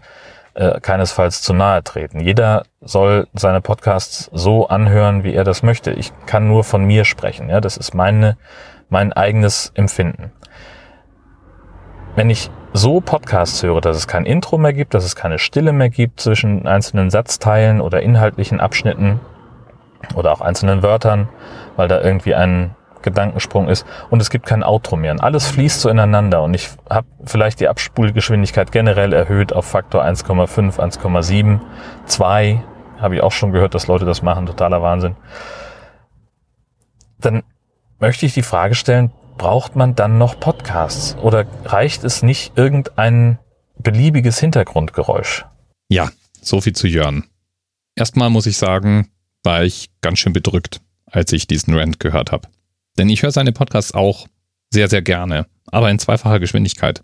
äh, 0.54 0.80
keinesfalls 0.80 1.42
zu 1.42 1.54
nahe 1.54 1.84
treten. 1.84 2.22
Jeder 2.22 2.64
soll 2.80 3.28
seine 3.34 3.60
Podcasts 3.60 4.30
so 4.32 4.68
anhören, 4.68 5.26
wie 5.26 5.34
er 5.34 5.44
das 5.44 5.64
möchte. 5.64 5.92
Ich 5.92 6.14
kann 6.26 6.48
nur 6.48 6.64
von 6.64 6.86
mir 6.86 7.04
sprechen. 7.04 7.50
Ja, 7.50 7.60
das 7.60 7.76
ist 7.76 7.94
meine, 7.94 8.38
mein 8.90 9.12
eigenes 9.12 9.74
Empfinden 9.76 10.32
wenn 12.16 12.30
ich 12.30 12.50
so 12.74 13.02
Podcasts 13.02 13.62
höre, 13.64 13.82
dass 13.82 13.98
es 13.98 14.08
kein 14.08 14.26
Intro 14.26 14.58
mehr 14.58 14.74
gibt, 14.74 14.94
dass 14.94 15.04
es 15.04 15.16
keine 15.16 15.40
Stille 15.40 15.74
mehr 15.74 15.90
gibt 15.90 16.20
zwischen 16.20 16.68
einzelnen 16.68 17.10
Satzteilen 17.10 17.82
oder 17.82 18.02
inhaltlichen 18.02 18.60
Abschnitten 18.60 19.20
oder 20.16 20.32
auch 20.32 20.42
einzelnen 20.42 20.84
Wörtern, 20.84 21.30
weil 21.76 21.88
da 21.88 22.02
irgendwie 22.02 22.36
ein 22.36 22.76
Gedankensprung 23.04 23.70
ist 23.70 23.86
und 24.10 24.22
es 24.22 24.30
gibt 24.30 24.46
kein 24.46 24.64
Outro 24.64 24.96
mehr. 24.96 25.12
Und 25.12 25.22
alles 25.22 25.48
fließt 25.48 25.82
so 25.82 25.90
ineinander 25.90 26.42
und 26.42 26.54
ich 26.54 26.70
habe 26.90 27.08
vielleicht 27.26 27.60
die 27.60 27.68
Abspulgeschwindigkeit 27.68 28.72
generell 28.72 29.14
erhöht 29.14 29.54
auf 29.54 29.66
Faktor 29.66 30.04
1,5, 30.04 30.80
1,7, 30.80 31.60
2, 32.06 32.64
habe 33.00 33.16
ich 33.16 33.22
auch 33.22 33.32
schon 33.32 33.52
gehört, 33.52 33.76
dass 33.76 33.88
Leute 33.88 34.06
das 34.06 34.22
machen, 34.22 34.46
totaler 34.46 34.82
Wahnsinn. 34.82 35.16
Dann 37.20 37.44
möchte 38.00 38.26
ich 38.26 38.34
die 38.34 38.44
Frage 38.44 38.76
stellen, 38.76 39.12
braucht 39.38 39.76
man 39.76 39.96
dann 39.96 40.18
noch 40.18 40.40
Podcasts? 40.40 41.16
Oder 41.22 41.46
reicht 41.66 42.04
es 42.04 42.24
nicht 42.24 42.58
irgendein 42.58 43.40
beliebiges 43.78 44.40
Hintergrundgeräusch? 44.40 45.46
Ja, 45.90 46.10
so 46.42 46.62
viel 46.62 46.74
zu 46.74 46.88
Jörn. 46.88 47.26
Erstmal 47.96 48.30
muss 48.30 48.46
ich 48.46 48.58
sagen, 48.58 49.10
war 49.44 49.64
ich 49.64 49.90
ganz 50.02 50.20
schön 50.20 50.34
bedrückt, 50.34 50.82
als 51.06 51.32
ich 51.34 51.48
diesen 51.48 51.78
Rant 51.78 52.00
gehört 52.00 52.32
habe. 52.32 52.48
Denn 52.98 53.10
ich 53.10 53.24
höre 53.24 53.32
seine 53.32 53.52
Podcasts 53.52 53.94
auch 53.94 54.28
sehr, 54.72 54.90
sehr 54.90 55.02
gerne, 55.02 55.46
aber 55.68 55.90
in 55.90 56.00
zweifacher 56.00 56.40
Geschwindigkeit. 56.40 57.04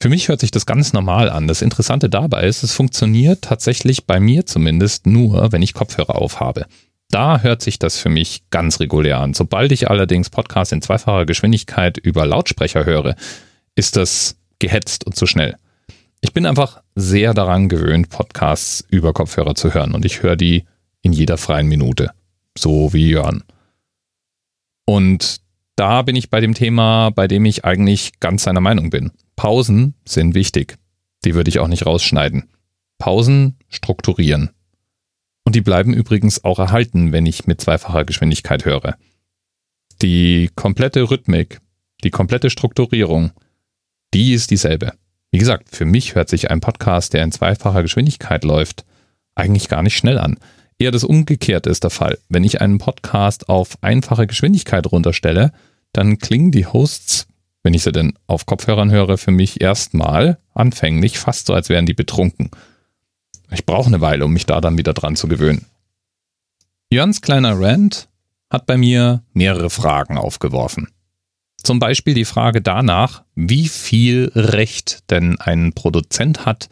Für 0.00 0.08
mich 0.08 0.28
hört 0.28 0.40
sich 0.40 0.50
das 0.50 0.66
ganz 0.66 0.92
normal 0.92 1.30
an. 1.30 1.46
Das 1.46 1.62
Interessante 1.62 2.10
dabei 2.10 2.44
ist, 2.44 2.64
es 2.64 2.72
funktioniert 2.72 3.42
tatsächlich 3.42 4.06
bei 4.06 4.18
mir 4.18 4.46
zumindest 4.46 5.06
nur, 5.06 5.52
wenn 5.52 5.62
ich 5.62 5.74
Kopfhörer 5.74 6.16
aufhabe. 6.16 6.66
Da 7.10 7.40
hört 7.40 7.62
sich 7.62 7.78
das 7.78 7.98
für 7.98 8.08
mich 8.08 8.42
ganz 8.50 8.80
regulär 8.80 9.20
an. 9.20 9.34
Sobald 9.34 9.70
ich 9.70 9.90
allerdings 9.90 10.30
Podcasts 10.30 10.72
in 10.72 10.82
zweifacher 10.82 11.26
Geschwindigkeit 11.26 11.98
über 11.98 12.26
Lautsprecher 12.26 12.84
höre, 12.84 13.14
ist 13.74 13.96
das 13.96 14.36
gehetzt 14.58 15.04
und 15.06 15.14
zu 15.14 15.26
schnell. 15.26 15.56
Ich 16.20 16.32
bin 16.32 16.46
einfach 16.46 16.82
sehr 16.94 17.34
daran 17.34 17.68
gewöhnt, 17.68 18.08
Podcasts 18.08 18.84
über 18.88 19.12
Kopfhörer 19.12 19.54
zu 19.54 19.74
hören 19.74 19.92
und 19.92 20.04
ich 20.04 20.22
höre 20.22 20.36
die 20.36 20.64
in 21.02 21.12
jeder 21.12 21.36
freien 21.36 21.66
Minute. 21.66 22.10
So 22.56 22.92
wie 22.92 23.10
Jörn. 23.10 23.44
Und 24.84 25.40
da 25.76 26.02
bin 26.02 26.16
ich 26.16 26.30
bei 26.30 26.40
dem 26.40 26.54
Thema, 26.54 27.10
bei 27.10 27.28
dem 27.28 27.44
ich 27.44 27.64
eigentlich 27.64 28.20
ganz 28.20 28.44
seiner 28.44 28.60
Meinung 28.60 28.90
bin. 28.90 29.10
Pausen 29.36 29.94
sind 30.04 30.34
wichtig. 30.34 30.76
Die 31.24 31.34
würde 31.34 31.48
ich 31.48 31.58
auch 31.58 31.68
nicht 31.68 31.86
rausschneiden. 31.86 32.50
Pausen 32.98 33.56
strukturieren. 33.68 34.50
Und 35.44 35.56
die 35.56 35.60
bleiben 35.60 35.92
übrigens 35.92 36.44
auch 36.44 36.58
erhalten, 36.58 37.12
wenn 37.12 37.26
ich 37.26 37.46
mit 37.46 37.60
zweifacher 37.60 38.04
Geschwindigkeit 38.04 38.64
höre. 38.64 38.96
Die 40.02 40.50
komplette 40.54 41.10
Rhythmik, 41.10 41.60
die 42.04 42.10
komplette 42.10 42.50
Strukturierung, 42.50 43.32
die 44.14 44.32
ist 44.32 44.50
dieselbe. 44.50 44.92
Wie 45.30 45.38
gesagt, 45.38 45.74
für 45.74 45.84
mich 45.84 46.14
hört 46.14 46.28
sich 46.28 46.50
ein 46.50 46.60
Podcast, 46.60 47.14
der 47.14 47.24
in 47.24 47.32
zweifacher 47.32 47.82
Geschwindigkeit 47.82 48.44
läuft, 48.44 48.84
eigentlich 49.34 49.68
gar 49.68 49.82
nicht 49.82 49.96
schnell 49.96 50.18
an. 50.18 50.38
Eher 50.82 50.90
das 50.90 51.04
Umgekehrte 51.04 51.70
ist 51.70 51.84
der 51.84 51.92
Fall. 51.92 52.18
Wenn 52.28 52.42
ich 52.42 52.60
einen 52.60 52.78
Podcast 52.78 53.48
auf 53.48 53.80
einfache 53.82 54.26
Geschwindigkeit 54.26 54.90
runterstelle, 54.90 55.52
dann 55.92 56.18
klingen 56.18 56.50
die 56.50 56.66
Hosts, 56.66 57.28
wenn 57.62 57.72
ich 57.72 57.84
sie 57.84 57.92
denn 57.92 58.14
auf 58.26 58.46
Kopfhörern 58.46 58.90
höre, 58.90 59.16
für 59.16 59.30
mich 59.30 59.60
erstmal 59.60 60.38
anfänglich 60.54 61.20
fast 61.20 61.46
so, 61.46 61.54
als 61.54 61.68
wären 61.68 61.86
die 61.86 61.94
betrunken. 61.94 62.50
Ich 63.52 63.64
brauche 63.64 63.86
eine 63.86 64.00
Weile, 64.00 64.24
um 64.24 64.32
mich 64.32 64.44
da 64.44 64.60
dann 64.60 64.76
wieder 64.76 64.92
dran 64.92 65.14
zu 65.14 65.28
gewöhnen. 65.28 65.66
Jörns 66.90 67.22
kleiner 67.22 67.60
Rant 67.60 68.08
hat 68.50 68.66
bei 68.66 68.76
mir 68.76 69.22
mehrere 69.34 69.70
Fragen 69.70 70.18
aufgeworfen. 70.18 70.88
Zum 71.58 71.78
Beispiel 71.78 72.14
die 72.14 72.24
Frage 72.24 72.60
danach, 72.60 73.22
wie 73.36 73.68
viel 73.68 74.32
Recht 74.34 75.08
denn 75.12 75.40
ein 75.40 75.74
Produzent 75.74 76.44
hat, 76.44 76.68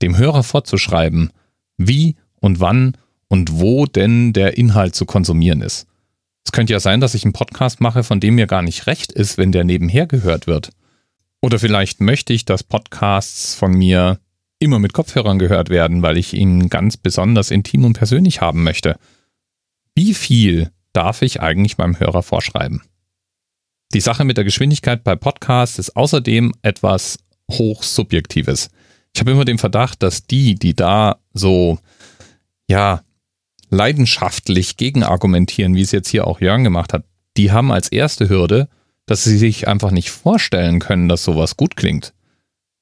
dem 0.00 0.16
Hörer 0.16 0.44
vorzuschreiben, 0.44 1.30
wie 1.76 2.16
und 2.40 2.58
wann 2.58 2.96
und 3.30 3.60
wo 3.60 3.86
denn 3.86 4.34
der 4.34 4.58
Inhalt 4.58 4.94
zu 4.94 5.06
konsumieren 5.06 5.62
ist. 5.62 5.86
Es 6.44 6.52
könnte 6.52 6.72
ja 6.72 6.80
sein, 6.80 7.00
dass 7.00 7.14
ich 7.14 7.24
einen 7.24 7.32
Podcast 7.32 7.80
mache, 7.80 8.02
von 8.02 8.20
dem 8.20 8.34
mir 8.34 8.46
gar 8.46 8.60
nicht 8.60 8.86
recht 8.86 9.12
ist, 9.12 9.38
wenn 9.38 9.52
der 9.52 9.64
nebenher 9.64 10.06
gehört 10.06 10.46
wird. 10.46 10.70
Oder 11.40 11.58
vielleicht 11.58 12.00
möchte 12.00 12.32
ich, 12.32 12.44
dass 12.44 12.64
Podcasts 12.64 13.54
von 13.54 13.72
mir 13.72 14.18
immer 14.58 14.78
mit 14.78 14.92
Kopfhörern 14.92 15.38
gehört 15.38 15.70
werden, 15.70 16.02
weil 16.02 16.18
ich 16.18 16.34
ihn 16.34 16.68
ganz 16.68 16.96
besonders 16.96 17.50
intim 17.50 17.84
und 17.84 17.94
persönlich 17.94 18.40
haben 18.40 18.62
möchte. 18.62 18.98
Wie 19.94 20.12
viel 20.12 20.70
darf 20.92 21.22
ich 21.22 21.40
eigentlich 21.40 21.78
meinem 21.78 21.98
Hörer 21.98 22.22
vorschreiben? 22.22 22.82
Die 23.94 24.00
Sache 24.00 24.24
mit 24.24 24.36
der 24.36 24.44
Geschwindigkeit 24.44 25.02
bei 25.04 25.16
Podcasts 25.16 25.78
ist 25.78 25.96
außerdem 25.96 26.52
etwas 26.62 27.18
hochsubjektives. 27.50 28.70
Ich 29.14 29.20
habe 29.20 29.30
immer 29.30 29.44
den 29.44 29.58
Verdacht, 29.58 30.02
dass 30.02 30.26
die, 30.26 30.54
die 30.56 30.74
da 30.74 31.18
so, 31.32 31.78
ja, 32.68 33.02
leidenschaftlich 33.70 34.76
gegenargumentieren, 34.76 35.74
wie 35.74 35.82
es 35.82 35.92
jetzt 35.92 36.08
hier 36.08 36.26
auch 36.26 36.40
Jörn 36.40 36.64
gemacht 36.64 36.92
hat, 36.92 37.04
die 37.36 37.52
haben 37.52 37.72
als 37.72 37.88
erste 37.88 38.28
Hürde, 38.28 38.68
dass 39.06 39.24
sie 39.24 39.38
sich 39.38 39.66
einfach 39.66 39.90
nicht 39.90 40.10
vorstellen 40.10 40.78
können, 40.78 41.08
dass 41.08 41.24
sowas 41.24 41.56
gut 41.56 41.76
klingt 41.76 42.12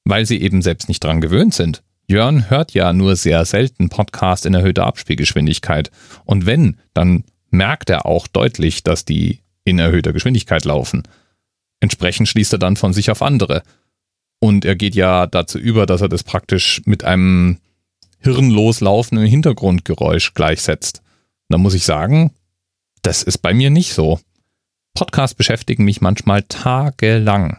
weil 0.09 0.25
sie 0.25 0.41
eben 0.41 0.61
selbst 0.61 0.87
nicht 0.87 1.03
dran 1.03 1.21
gewöhnt 1.21 1.53
sind. 1.53 1.83
Jörn 2.07 2.49
hört 2.49 2.73
ja 2.73 2.91
nur 2.91 3.15
sehr 3.15 3.45
selten 3.45 3.89
Podcast 3.89 4.45
in 4.45 4.53
erhöhter 4.53 4.87
Abspielgeschwindigkeit. 4.87 5.91
Und 6.25 6.45
wenn, 6.45 6.77
dann 6.93 7.23
merkt 7.51 7.89
er 7.89 8.05
auch 8.05 8.27
deutlich, 8.27 8.83
dass 8.83 9.05
die 9.05 9.41
in 9.63 9.77
erhöhter 9.77 10.13
Geschwindigkeit 10.13 10.65
laufen. 10.65 11.03
Entsprechend 11.79 12.27
schließt 12.27 12.53
er 12.53 12.59
dann 12.59 12.77
von 12.77 12.93
sich 12.93 13.11
auf 13.11 13.21
andere. 13.21 13.61
Und 14.39 14.65
er 14.65 14.75
geht 14.75 14.95
ja 14.95 15.27
dazu 15.27 15.59
über, 15.59 15.85
dass 15.85 16.01
er 16.01 16.09
das 16.09 16.23
praktisch 16.23 16.81
mit 16.85 17.03
einem 17.03 17.57
hirnlos 18.19 18.81
laufenden 18.81 19.25
Hintergrundgeräusch 19.25 20.33
gleichsetzt. 20.33 21.01
Da 21.49 21.57
muss 21.57 21.73
ich 21.73 21.83
sagen, 21.83 22.31
das 23.01 23.23
ist 23.23 23.39
bei 23.39 23.53
mir 23.53 23.69
nicht 23.69 23.93
so. 23.93 24.19
Podcasts 24.93 25.35
beschäftigen 25.35 25.85
mich 25.85 26.01
manchmal 26.01 26.43
tagelang. 26.43 27.57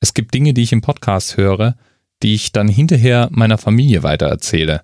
Es 0.00 0.14
gibt 0.14 0.34
Dinge, 0.34 0.54
die 0.54 0.62
ich 0.62 0.72
im 0.72 0.80
Podcast 0.80 1.36
höre, 1.36 1.76
die 2.22 2.34
ich 2.34 2.52
dann 2.52 2.68
hinterher 2.68 3.28
meiner 3.30 3.58
Familie 3.58 4.02
weitererzähle. 4.02 4.82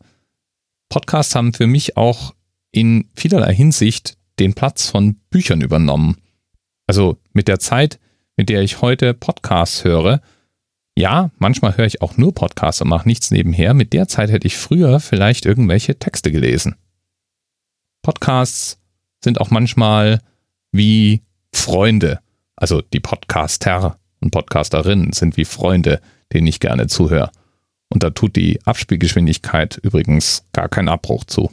Podcasts 0.89 1.35
haben 1.35 1.53
für 1.53 1.67
mich 1.67 1.97
auch 1.97 2.35
in 2.71 3.09
vielerlei 3.15 3.55
Hinsicht 3.55 4.17
den 4.39 4.55
Platz 4.55 4.89
von 4.89 5.17
Büchern 5.31 5.61
übernommen. 5.61 6.19
Also 6.87 7.19
mit 7.33 7.49
der 7.49 7.59
Zeit, 7.59 7.99
mit 8.37 8.49
der 8.49 8.63
ich 8.63 8.83
heute 8.83 9.15
Podcasts 9.15 9.85
höre, 9.85 10.21
ja, 10.97 11.31
manchmal 11.39 11.77
höre 11.77 11.87
ich 11.87 12.01
auch 12.01 12.17
nur 12.17 12.35
Podcasts 12.35 12.81
und 12.81 12.89
mache 12.89 13.07
nichts 13.07 13.31
nebenher. 13.31 13.75
Mit 13.75 13.93
der 13.93 14.09
Zeit 14.09 14.31
hätte 14.31 14.47
ich 14.47 14.57
früher 14.57 14.99
vielleicht 14.99 15.45
irgendwelche 15.45 15.99
Texte 15.99 16.33
gelesen. 16.33 16.77
Podcasts 18.03 18.79
sind 19.23 19.41
auch 19.41 19.51
manchmal 19.51 20.23
wie 20.73 21.23
Freunde. 21.53 22.21
Also 22.57 22.81
die 22.81 23.01
Podcaster 23.01 23.99
und 24.21 24.31
Podcasterinnen 24.31 25.13
sind 25.13 25.37
wie 25.37 25.45
Freunde, 25.45 26.01
denen 26.33 26.47
ich 26.47 26.61
gerne 26.61 26.87
zuhöre. 26.87 27.31
Und 27.89 28.03
da 28.03 28.11
tut 28.11 28.37
die 28.37 28.59
Abspielgeschwindigkeit 28.65 29.79
übrigens 29.83 30.45
gar 30.53 30.69
keinen 30.69 30.89
Abbruch 30.89 31.25
zu. 31.25 31.51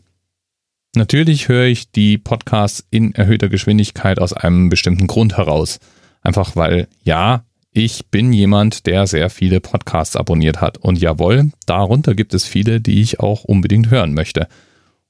Natürlich 0.95 1.47
höre 1.49 1.65
ich 1.65 1.91
die 1.91 2.17
Podcasts 2.17 2.85
in 2.91 3.13
erhöhter 3.13 3.49
Geschwindigkeit 3.49 4.19
aus 4.19 4.31
einem 4.31 4.69
bestimmten 4.69 5.07
Grund 5.07 5.37
heraus. 5.37 5.79
Einfach 6.21 6.55
weil, 6.55 6.87
ja, 7.03 7.43
ich 7.73 8.07
bin 8.07 8.31
jemand, 8.33 8.85
der 8.85 9.07
sehr 9.07 9.29
viele 9.29 9.59
Podcasts 9.59 10.15
abonniert 10.15 10.61
hat. 10.61 10.77
Und 10.77 10.99
jawohl, 10.99 11.51
darunter 11.65 12.13
gibt 12.13 12.33
es 12.33 12.45
viele, 12.45 12.79
die 12.79 13.01
ich 13.01 13.19
auch 13.19 13.43
unbedingt 13.43 13.89
hören 13.89 14.13
möchte. 14.13 14.47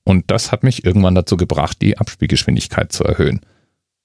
Und 0.05 0.31
das 0.31 0.51
hat 0.51 0.63
mich 0.63 0.85
irgendwann 0.85 1.15
dazu 1.15 1.35
gebracht, 1.37 1.81
die 1.81 1.97
Abspielgeschwindigkeit 1.97 2.91
zu 2.91 3.03
erhöhen. 3.03 3.41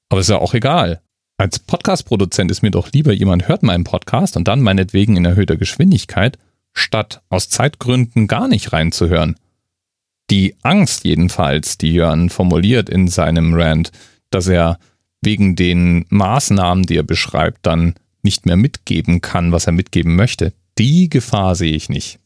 Aber 0.09 0.21
ist 0.21 0.31
ja 0.31 0.39
auch 0.39 0.55
egal. 0.55 1.01
Als 1.37 1.61
Podcast-Produzent 1.61 2.51
ist 2.51 2.63
mir 2.63 2.73
doch 2.73 2.91
lieber, 2.91 3.13
jemand 3.13 3.47
hört 3.47 3.63
meinen 3.63 3.85
Podcast 3.85 4.37
und 4.37 4.49
dann 4.49 4.61
meinetwegen 4.61 5.17
in 5.17 5.25
erhöhter 5.25 5.57
Geschwindigkeit, 5.57 6.37
statt 6.73 7.23
aus 7.29 7.49
Zeitgründen 7.49 8.27
gar 8.27 8.49
nicht 8.49 8.73
reinzuhören. 8.73 9.37
Die 10.31 10.57
Angst 10.63 11.05
jedenfalls, 11.05 11.79
die 11.79 11.93
Jörn 11.93 12.29
formuliert 12.29 12.89
in 12.89 13.07
seinem 13.07 13.55
Rant, 13.55 13.93
dass 14.31 14.49
er 14.49 14.79
wegen 15.23 15.55
den 15.55 16.07
Maßnahmen, 16.09 16.85
die 16.85 16.97
er 16.97 17.05
beschreibt, 17.05 17.65
dann 17.65 17.95
nicht 18.29 18.45
mehr 18.45 18.57
mitgeben 18.57 19.23
kann, 19.23 19.53
was 19.53 19.67
er 19.67 19.73
mitgeben 19.73 20.15
möchte, 20.15 20.53
die 20.77 21.09
Gefahr 21.09 21.55
sehe 21.55 21.75
ich 21.75 21.89
nicht. 21.89 22.19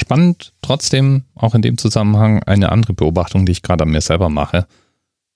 Spannend 0.00 0.54
trotzdem 0.62 1.24
auch 1.34 1.54
in 1.54 1.60
dem 1.60 1.76
Zusammenhang 1.76 2.42
eine 2.44 2.72
andere 2.72 2.94
Beobachtung, 2.94 3.44
die 3.44 3.52
ich 3.52 3.60
gerade 3.60 3.84
an 3.84 3.90
mir 3.90 4.00
selber 4.00 4.30
mache. 4.30 4.66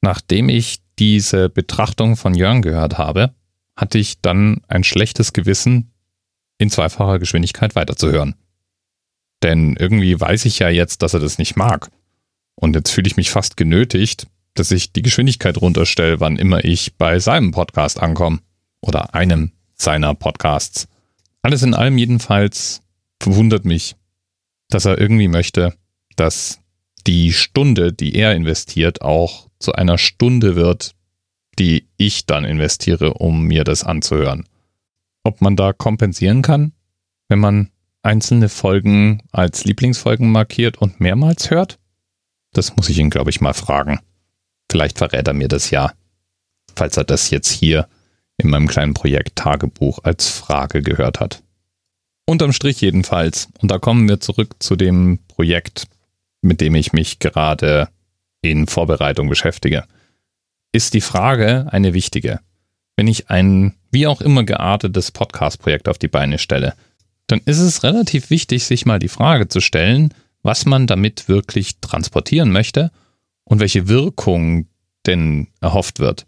Nachdem 0.01 0.49
ich 0.49 0.79
diese 0.99 1.51
Betrachtung 1.51 2.17
von 2.17 2.35
Jörn 2.35 2.63
gehört 2.63 2.97
habe, 2.97 3.35
hatte 3.77 3.99
ich 3.99 4.23
dann 4.23 4.63
ein 4.67 4.83
schlechtes 4.83 5.35
Gewissen, 5.35 5.93
in 6.57 6.71
zweifacher 6.71 7.19
Geschwindigkeit 7.19 7.77
weiterzuhören. 7.77 8.35
Denn 9.43 9.77
irgendwie 9.77 10.19
weiß 10.19 10.47
ich 10.47 10.59
ja 10.59 10.71
jetzt, 10.71 11.03
dass 11.03 11.13
er 11.13 11.21
das 11.21 11.37
nicht 11.37 11.55
mag. 11.55 11.91
Und 12.55 12.75
jetzt 12.75 12.91
fühle 12.91 13.09
ich 13.09 13.19
mich 13.19 13.31
fast 13.31 13.59
genötigt, 13.59 14.27
dass 14.55 14.71
ich 14.71 14.93
die 14.93 15.03
Geschwindigkeit 15.03 15.59
runterstelle, 15.59 16.19
wann 16.19 16.37
immer 16.37 16.65
ich 16.65 16.97
bei 16.97 17.21
seinem 17.21 17.53
Podcast 17.53 18.01
ankomme. 18.01 18.41
Oder 18.81 19.15
einem 19.15 19.53
seiner 19.81 20.15
Podcasts. 20.15 20.89
Alles 21.43 21.63
in 21.63 21.75
allem 21.75 21.99
jedenfalls 21.99 22.83
verwundert 23.21 23.65
mich, 23.65 23.97
dass 24.69 24.85
er 24.85 24.99
irgendwie 24.99 25.29
möchte, 25.29 25.75
dass 26.17 26.61
die 27.07 27.33
Stunde, 27.33 27.93
die 27.93 28.15
er 28.15 28.35
investiert, 28.35 29.03
auch 29.03 29.49
zu 29.59 29.73
einer 29.73 29.99
Stunde 29.99 30.57
wird, 30.57 30.95
die 31.59 31.89
ich 31.97 32.27
dann 32.27 32.45
investiere, 32.45 33.15
um 33.15 33.45
mir 33.45 33.65
das 33.65 33.85
anzuhören. 33.85 34.45
Ob 35.25 35.41
man 35.41 35.57
da 35.57 35.73
kompensieren 35.73 36.43
kann, 36.43 36.73
wenn 37.29 37.39
man 37.39 37.71
einzelne 38.03 38.49
Folgen 38.49 39.23
als 39.33 39.65
Lieblingsfolgen 39.65 40.31
markiert 40.31 40.79
und 40.79 41.01
mehrmals 41.01 41.51
hört? 41.51 41.79
Das 42.53 42.77
muss 42.77 42.89
ich 42.89 42.99
ihn, 42.99 43.11
glaube 43.11 43.31
ich, 43.31 43.41
mal 43.41 43.55
fragen. 43.55 44.01
Vielleicht 44.71 44.99
verrät 44.99 45.27
er 45.27 45.35
mir 45.35 45.49
das 45.49 45.71
ja, 45.71 45.93
falls 46.75 46.97
er 46.97 47.05
das 47.05 47.31
jetzt 47.31 47.51
hier 47.51 47.89
in 48.39 48.51
meinem 48.51 48.69
kleinen 48.69 48.95
Projekt 48.95 49.37
Tagebuch 49.37 50.01
als 50.05 50.29
Frage 50.29 50.83
gehört 50.83 51.21
hat. 51.21 51.43
Unterm 52.25 52.53
Strich 52.53 52.81
jedenfalls, 52.81 53.49
und 53.61 53.71
da 53.71 53.79
kommen 53.79 54.09
wir 54.09 54.21
zurück 54.21 54.57
zu 54.59 54.77
dem 54.77 55.19
Projekt, 55.29 55.89
mit 56.41 56.61
dem 56.61 56.75
ich 56.75 56.93
mich 56.93 57.19
gerade 57.19 57.89
in 58.43 58.67
Vorbereitung 58.67 59.29
beschäftige, 59.29 59.85
ist 60.73 60.95
die 60.95 61.01
Frage 61.01 61.67
eine 61.71 61.95
wichtige. 61.95 62.41
Wenn 62.97 63.09
ich 63.09 63.31
ein 63.31 63.75
wie 63.91 64.07
auch 64.07 64.21
immer 64.21 64.45
geartetes 64.45 65.11
Podcast-Projekt 65.11 65.89
auf 65.89 65.99
die 65.99 66.09
Beine 66.09 66.39
stelle, 66.39 66.75
dann 67.27 67.41
ist 67.45 67.59
es 67.59 67.83
relativ 67.83 68.31
wichtig, 68.31 68.65
sich 68.65 68.87
mal 68.87 68.99
die 68.99 69.09
Frage 69.09 69.49
zu 69.49 69.61
stellen, 69.61 70.15
was 70.43 70.67
man 70.67 70.87
damit 70.87 71.29
wirklich 71.29 71.81
transportieren 71.81 72.51
möchte 72.51 72.91
und 73.45 73.61
welche 73.61 73.89
Wirkung 73.89 74.67
denn 75.07 75.49
erhofft 75.61 75.99
wird. 76.01 76.27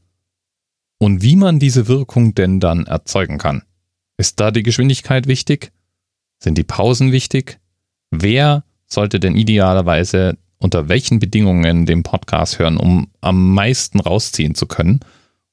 Und 1.02 1.22
wie 1.22 1.34
man 1.34 1.58
diese 1.58 1.88
Wirkung 1.88 2.34
denn 2.34 2.60
dann 2.60 2.84
erzeugen 2.84 3.38
kann. 3.38 3.62
Ist 4.18 4.38
da 4.38 4.50
die 4.50 4.62
Geschwindigkeit 4.62 5.26
wichtig? 5.26 5.72
Sind 6.38 6.58
die 6.58 6.62
Pausen 6.62 7.10
wichtig? 7.10 7.58
Wer 8.10 8.64
sollte 8.86 9.18
denn 9.18 9.34
idealerweise 9.34 10.36
unter 10.58 10.90
welchen 10.90 11.18
Bedingungen 11.18 11.86
den 11.86 12.02
Podcast 12.02 12.58
hören, 12.58 12.76
um 12.76 13.08
am 13.22 13.54
meisten 13.54 13.98
rausziehen 13.98 14.54
zu 14.54 14.66
können? 14.66 15.00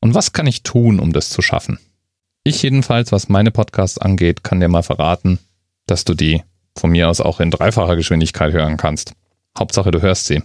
Und 0.02 0.14
was 0.14 0.34
kann 0.34 0.48
ich 0.48 0.64
tun, 0.64 1.00
um 1.00 1.14
das 1.14 1.30
zu 1.30 1.42
schaffen? 1.42 1.80
Ich 2.44 2.62
jedenfalls, 2.62 3.14
was 3.14 3.30
meine 3.30 3.52
Podcasts 3.52 3.98
angeht, 3.98 4.44
kann 4.44 4.60
dir 4.60 4.68
mal 4.68 4.84
verraten, 4.84 5.40
dass 5.86 6.04
du 6.04 6.14
die 6.14 6.44
von 6.78 6.92
mir 6.92 7.08
aus 7.08 7.22
auch 7.22 7.40
in 7.40 7.52
dreifacher 7.52 7.96
Geschwindigkeit 7.96 8.52
hören 8.52 8.76
kannst. 8.76 9.14
Hauptsache, 9.58 9.92
du 9.92 10.02
hörst 10.02 10.26
sie. 10.26 10.44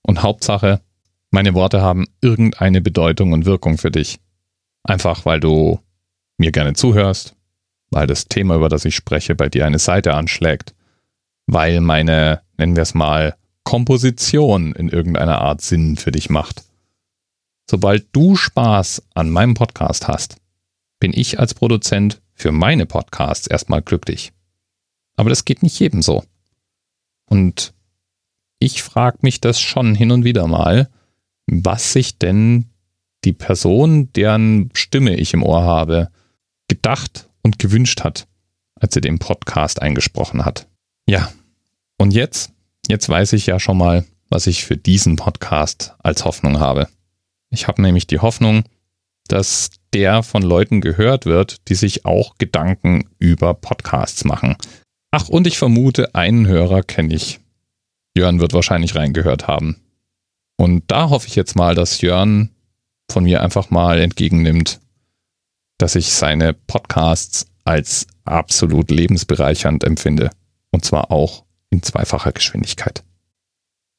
Und 0.00 0.22
Hauptsache, 0.22 0.80
meine 1.30 1.52
Worte 1.52 1.82
haben 1.82 2.06
irgendeine 2.22 2.80
Bedeutung 2.80 3.32
und 3.32 3.44
Wirkung 3.44 3.76
für 3.76 3.90
dich. 3.90 4.18
Einfach 4.88 5.26
weil 5.26 5.38
du 5.38 5.80
mir 6.38 6.50
gerne 6.50 6.72
zuhörst, 6.72 7.36
weil 7.90 8.06
das 8.06 8.26
Thema, 8.26 8.56
über 8.56 8.70
das 8.70 8.86
ich 8.86 8.96
spreche, 8.96 9.34
bei 9.34 9.50
dir 9.50 9.66
eine 9.66 9.78
Seite 9.78 10.14
anschlägt, 10.14 10.74
weil 11.46 11.82
meine, 11.82 12.40
nennen 12.56 12.74
wir 12.74 12.84
es 12.84 12.94
mal, 12.94 13.36
Komposition 13.64 14.72
in 14.72 14.88
irgendeiner 14.88 15.42
Art 15.42 15.60
Sinn 15.60 15.98
für 15.98 16.10
dich 16.10 16.30
macht. 16.30 16.64
Sobald 17.70 18.06
du 18.12 18.34
Spaß 18.34 19.02
an 19.12 19.28
meinem 19.28 19.52
Podcast 19.52 20.08
hast, 20.08 20.36
bin 21.00 21.12
ich 21.12 21.38
als 21.38 21.52
Produzent 21.52 22.22
für 22.32 22.50
meine 22.50 22.86
Podcasts 22.86 23.46
erstmal 23.46 23.82
glücklich. 23.82 24.32
Aber 25.16 25.28
das 25.28 25.44
geht 25.44 25.62
nicht 25.62 25.78
jedem 25.78 26.00
so. 26.00 26.24
Und 27.26 27.74
ich 28.58 28.82
frage 28.82 29.18
mich 29.20 29.42
das 29.42 29.60
schon 29.60 29.94
hin 29.94 30.12
und 30.12 30.24
wieder 30.24 30.46
mal, 30.46 30.88
was 31.46 31.92
sich 31.92 32.16
denn 32.16 32.70
die 33.24 33.32
Person, 33.32 34.12
deren 34.12 34.70
Stimme 34.74 35.16
ich 35.16 35.34
im 35.34 35.42
Ohr 35.42 35.62
habe, 35.62 36.10
gedacht 36.68 37.28
und 37.42 37.58
gewünscht 37.58 38.04
hat, 38.04 38.26
als 38.76 38.94
sie 38.94 39.00
den 39.00 39.18
Podcast 39.18 39.82
eingesprochen 39.82 40.44
hat. 40.44 40.68
Ja, 41.06 41.32
und 41.98 42.12
jetzt, 42.12 42.52
jetzt 42.88 43.08
weiß 43.08 43.32
ich 43.32 43.46
ja 43.46 43.58
schon 43.58 43.78
mal, 43.78 44.04
was 44.28 44.46
ich 44.46 44.64
für 44.64 44.76
diesen 44.76 45.16
Podcast 45.16 45.94
als 45.98 46.24
Hoffnung 46.24 46.60
habe. 46.60 46.88
Ich 47.50 47.66
habe 47.66 47.82
nämlich 47.82 48.06
die 48.06 48.18
Hoffnung, 48.18 48.64
dass 49.26 49.70
der 49.92 50.22
von 50.22 50.42
Leuten 50.42 50.80
gehört 50.80 51.26
wird, 51.26 51.68
die 51.68 51.74
sich 51.74 52.04
auch 52.04 52.36
Gedanken 52.38 53.08
über 53.18 53.54
Podcasts 53.54 54.24
machen. 54.24 54.56
Ach, 55.10 55.28
und 55.28 55.46
ich 55.46 55.58
vermute, 55.58 56.14
einen 56.14 56.46
Hörer 56.46 56.82
kenne 56.82 57.14
ich. 57.14 57.40
Jörn 58.16 58.40
wird 58.40 58.52
wahrscheinlich 58.52 58.94
reingehört 58.94 59.46
haben. 59.46 59.80
Und 60.56 60.84
da 60.88 61.08
hoffe 61.08 61.28
ich 61.28 61.36
jetzt 61.36 61.56
mal, 61.56 61.74
dass 61.74 62.00
Jörn 62.00 62.50
von 63.10 63.24
mir 63.24 63.42
einfach 63.42 63.70
mal 63.70 64.00
entgegennimmt, 64.00 64.80
dass 65.78 65.94
ich 65.94 66.12
seine 66.12 66.52
Podcasts 66.52 67.46
als 67.64 68.06
absolut 68.24 68.90
lebensbereichernd 68.90 69.84
empfinde. 69.84 70.30
Und 70.70 70.84
zwar 70.84 71.10
auch 71.10 71.44
in 71.70 71.82
zweifacher 71.82 72.32
Geschwindigkeit. 72.32 73.02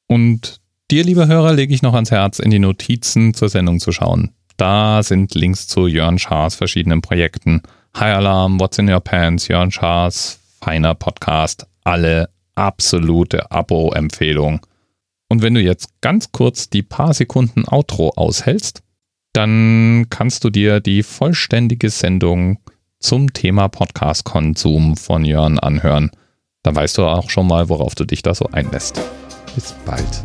Und 0.07 0.59
dir, 0.91 1.03
lieber 1.03 1.27
Hörer, 1.27 1.53
lege 1.53 1.73
ich 1.73 1.81
noch 1.81 1.93
ans 1.93 2.11
Herz, 2.11 2.39
in 2.39 2.51
die 2.51 2.59
Notizen 2.59 3.33
zur 3.33 3.49
Sendung 3.49 3.79
zu 3.79 3.91
schauen. 3.91 4.31
Da 4.57 5.03
sind 5.03 5.35
Links 5.35 5.67
zu 5.67 5.87
Jörn 5.87 6.19
Schaas 6.19 6.55
verschiedenen 6.55 7.01
Projekten. 7.01 7.61
High 7.95 8.17
Alarm, 8.17 8.59
What's 8.59 8.77
in 8.77 8.89
Your 8.89 8.99
Pants, 8.99 9.47
Jörn 9.47 9.71
Schaas, 9.71 10.39
feiner 10.61 10.95
Podcast, 10.95 11.65
alle 11.83 12.29
absolute 12.55 13.51
Abo-Empfehlung. 13.51 14.65
Und 15.29 15.41
wenn 15.41 15.53
du 15.53 15.61
jetzt 15.61 16.01
ganz 16.01 16.31
kurz 16.31 16.69
die 16.69 16.83
paar 16.83 17.13
Sekunden 17.13 17.65
Outro 17.67 18.09
aushältst, 18.15 18.81
dann 19.33 20.07
kannst 20.09 20.43
du 20.43 20.49
dir 20.49 20.79
die 20.79 21.03
vollständige 21.03 21.89
Sendung 21.89 22.59
zum 22.99 23.33
Thema 23.33 23.67
Podcast-Konsum 23.69 24.97
von 24.97 25.23
Jörn 25.23 25.59
anhören. 25.59 26.11
Dann 26.63 26.75
weißt 26.75 26.97
du 26.97 27.05
auch 27.05 27.29
schon 27.29 27.47
mal, 27.47 27.69
worauf 27.69 27.95
du 27.95 28.05
dich 28.05 28.21
da 28.21 28.33
so 28.33 28.47
einlässt. 28.51 28.99
Bis 29.55 29.73
bald. 29.85 30.23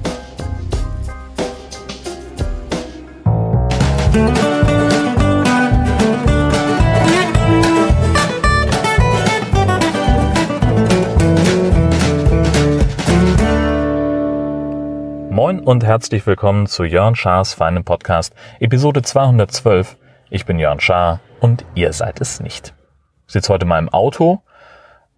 Moin 15.35 15.59
und 15.59 15.83
herzlich 15.83 16.29
willkommen 16.29 16.69
zu 16.69 16.85
Jörn 16.85 17.17
Schars 17.17 17.55
feinem 17.55 17.83
Podcast, 17.83 18.37
Episode 18.61 19.03
212. 19.03 19.97
Ich 20.31 20.47
bin 20.47 20.61
Jörn 20.61 20.79
Schaar 20.79 21.19
und 21.41 21.65
ihr 21.75 21.93
seid 21.93 22.21
es 22.21 22.39
nicht. 22.39 22.73
Ich 23.27 23.33
sitze 23.33 23.53
heute 23.53 23.67
mal 23.67 23.81
im 23.81 23.89
Auto 23.89 24.43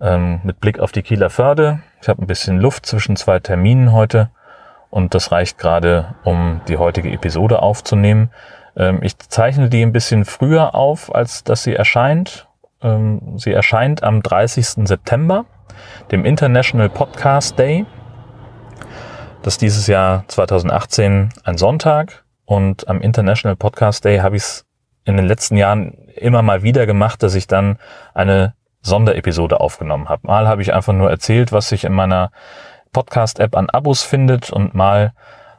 ähm, 0.00 0.40
mit 0.42 0.58
Blick 0.58 0.80
auf 0.80 0.90
die 0.90 1.02
Kieler 1.02 1.28
Förde. 1.28 1.80
Ich 2.00 2.08
habe 2.08 2.22
ein 2.22 2.26
bisschen 2.26 2.58
Luft 2.58 2.86
zwischen 2.86 3.16
zwei 3.16 3.40
Terminen 3.40 3.92
heute 3.92 4.30
und 4.88 5.12
das 5.12 5.32
reicht 5.32 5.58
gerade, 5.58 6.14
um 6.24 6.62
die 6.66 6.78
heutige 6.78 7.10
Episode 7.10 7.60
aufzunehmen. 7.60 8.30
Ähm, 8.74 9.00
ich 9.02 9.18
zeichne 9.18 9.68
die 9.68 9.82
ein 9.82 9.92
bisschen 9.92 10.24
früher 10.24 10.74
auf, 10.74 11.14
als 11.14 11.44
dass 11.44 11.62
sie 11.62 11.74
erscheint. 11.74 12.48
Ähm, 12.80 13.36
sie 13.36 13.52
erscheint 13.52 14.02
am 14.02 14.22
30. 14.22 14.88
September, 14.88 15.44
dem 16.10 16.24
International 16.24 16.88
Podcast 16.88 17.58
Day. 17.58 17.84
Das 19.46 19.54
ist 19.54 19.62
dieses 19.62 19.86
Jahr 19.86 20.24
2018 20.26 21.28
ein 21.44 21.56
Sonntag 21.56 22.24
und 22.46 22.88
am 22.88 23.00
International 23.00 23.54
Podcast 23.54 24.04
Day 24.04 24.18
habe 24.18 24.34
ich 24.34 24.42
es 24.42 24.66
in 25.04 25.16
den 25.16 25.24
letzten 25.24 25.56
Jahren 25.56 25.92
immer 26.16 26.42
mal 26.42 26.64
wieder 26.64 26.84
gemacht, 26.84 27.22
dass 27.22 27.36
ich 27.36 27.46
dann 27.46 27.78
eine 28.12 28.54
Sonderepisode 28.82 29.60
aufgenommen 29.60 30.08
habe. 30.08 30.26
Mal 30.26 30.48
habe 30.48 30.62
ich 30.62 30.74
einfach 30.74 30.92
nur 30.92 31.10
erzählt, 31.10 31.52
was 31.52 31.68
sich 31.68 31.84
in 31.84 31.92
meiner 31.92 32.32
Podcast-App 32.92 33.54
an 33.54 33.70
Abos 33.70 34.02
findet 34.02 34.50
und 34.50 34.74
mal 34.74 35.12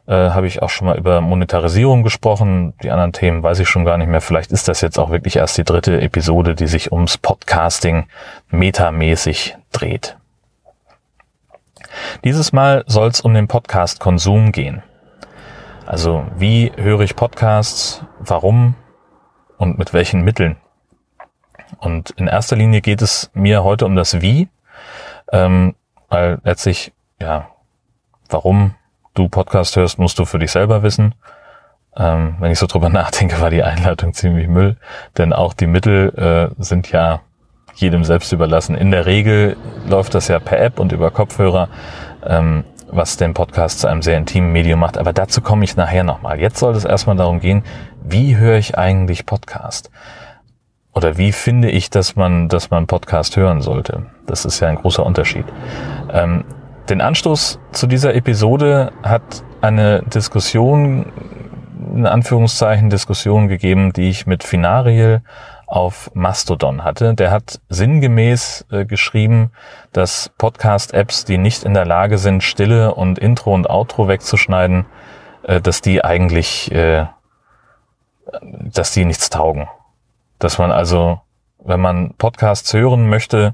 äh, 0.06 0.32
habe 0.32 0.48
ich 0.48 0.62
auch 0.62 0.70
schon 0.70 0.88
mal 0.88 0.98
über 0.98 1.22
Monetarisierung 1.22 2.04
gesprochen. 2.04 2.74
Die 2.84 2.92
anderen 2.92 3.14
Themen 3.14 3.42
weiß 3.42 3.60
ich 3.60 3.70
schon 3.70 3.86
gar 3.86 3.98
nicht 3.98 4.10
mehr. 4.10 4.20
Vielleicht 4.20 4.52
ist 4.52 4.68
das 4.68 4.82
jetzt 4.82 5.00
auch 5.00 5.12
wirklich 5.12 5.38
erst 5.38 5.58
die 5.58 5.64
dritte 5.64 6.02
Episode, 6.02 6.56
die 6.56 6.68
sich 6.68 6.92
ums 6.92 7.18
Podcasting 7.18 8.08
metamäßig 8.50 9.56
dreht. 9.72 10.18
Dieses 12.24 12.54
Mal 12.54 12.84
soll 12.88 13.10
es 13.10 13.22
um 13.22 13.34
den 13.34 13.48
Podcast-Konsum 13.48 14.52
gehen. 14.52 14.84
Also 15.86 16.26
wie 16.36 16.72
höre 16.76 17.02
ich 17.02 17.16
Podcasts, 17.16 18.04
warum 18.20 18.76
und 19.58 19.78
mit 19.78 19.94
welchen 19.94 20.22
Mitteln? 20.22 20.58
Und 21.80 22.12
in 22.12 22.28
erster 22.28 22.56
Linie 22.56 22.82
geht 22.82 23.02
es 23.02 23.32
mir 23.34 23.64
heute 23.64 23.86
um 23.86 23.96
das 23.96 24.22
Wie, 24.22 24.50
ähm, 25.32 25.76
weil 26.10 26.40
letztlich, 26.44 26.94
ja, 27.22 27.48
warum 28.30 28.76
du 29.14 29.30
Podcast 29.30 29.76
hörst, 29.76 30.00
musst 30.00 30.20
du 30.20 30.26
für 30.26 30.40
dich 30.40 30.52
selber 30.52 30.84
wissen. 30.84 31.16
Ähm, 31.96 32.36
wenn 32.40 32.52
ich 32.52 32.60
so 32.60 32.68
drüber 32.68 32.90
nachdenke, 32.90 33.42
war 33.42 33.50
die 33.50 33.64
Einleitung 33.64 34.14
ziemlich 34.14 34.48
Müll, 34.48 34.78
denn 35.18 35.34
auch 35.34 35.54
die 35.54 35.68
Mittel 35.68 36.14
äh, 36.16 36.64
sind 36.64 36.92
ja 36.92 37.22
jedem 37.78 38.04
selbst 38.04 38.32
überlassen. 38.32 38.76
In 38.76 38.92
der 38.92 39.06
Regel 39.06 39.56
läuft 39.88 40.16
das 40.16 40.28
ja 40.28 40.40
per 40.40 40.60
App 40.60 40.80
und 40.80 40.92
über 40.92 41.12
Kopfhörer, 41.12 41.70
ähm, 42.26 42.64
was 42.90 43.18
den 43.18 43.34
Podcast 43.34 43.80
zu 43.80 43.88
einem 43.88 44.02
sehr 44.02 44.18
intimen 44.18 44.52
Medium 44.52 44.80
macht. 44.80 44.98
Aber 44.98 45.14
dazu 45.14 45.42
komme 45.42 45.64
ich 45.64 45.76
nachher 45.76 46.04
nochmal. 46.04 46.40
Jetzt 46.40 46.60
soll 46.60 46.76
es 46.76 46.86
erstmal 46.86 47.16
darum 47.16 47.40
gehen, 47.40 47.64
wie 48.04 48.36
höre 48.38 48.58
ich 48.58 48.78
eigentlich 48.78 49.26
Podcast? 49.26 49.92
Oder 50.94 51.18
wie 51.18 51.32
finde 51.32 51.70
ich, 51.70 51.90
dass 51.90 52.16
man, 52.16 52.50
dass 52.50 52.72
man 52.72 52.88
Podcast 52.88 53.38
hören 53.38 53.62
sollte? 53.62 54.08
Das 54.26 54.46
ist 54.46 54.60
ja 54.60 54.68
ein 54.68 54.78
großer 54.78 55.06
Unterschied. 55.06 55.46
Ähm, 56.12 56.44
den 56.90 57.02
Anstoß 57.02 57.60
zu 57.72 57.86
dieser 57.86 58.16
Episode 58.16 58.92
hat 59.04 59.44
eine 59.62 60.02
Diskussion, 60.04 61.12
in 61.94 62.06
Anführungszeichen 62.06 62.90
Diskussion 62.90 63.48
gegeben, 63.48 63.94
die 63.94 64.10
ich 64.10 64.26
mit 64.26 64.44
Finariel 64.44 65.22
auf 65.68 66.10
Mastodon 66.14 66.84
hatte. 66.84 67.14
Der 67.14 67.30
hat 67.30 67.60
sinngemäß 67.70 68.66
äh, 68.72 68.86
geschrieben, 68.86 69.52
dass 69.92 70.32
Podcast-Apps, 70.38 71.26
die 71.26 71.38
nicht 71.38 71.64
in 71.64 71.74
der 71.74 71.86
Lage 71.86 72.18
sind, 72.18 72.42
Stille 72.42 72.96
und 72.96 73.20
Intro 73.20 73.54
und 73.54 73.70
Outro 73.70 74.08
wegzuschneiden, 74.08 74.86
äh, 75.44 75.60
dass 75.62 75.82
die 75.82 76.04
eigentlich, 76.04 76.72
äh, 76.72 77.06
dass 78.42 78.94
die 78.94 79.06
nichts 79.06 79.30
taugen. 79.30 79.68
Dass 80.40 80.58
man 80.58 80.72
also, 80.72 81.22
wenn 81.60 81.82
man 81.82 82.14
Podcasts 82.18 82.74
hören 82.74 83.10
möchte, 83.10 83.54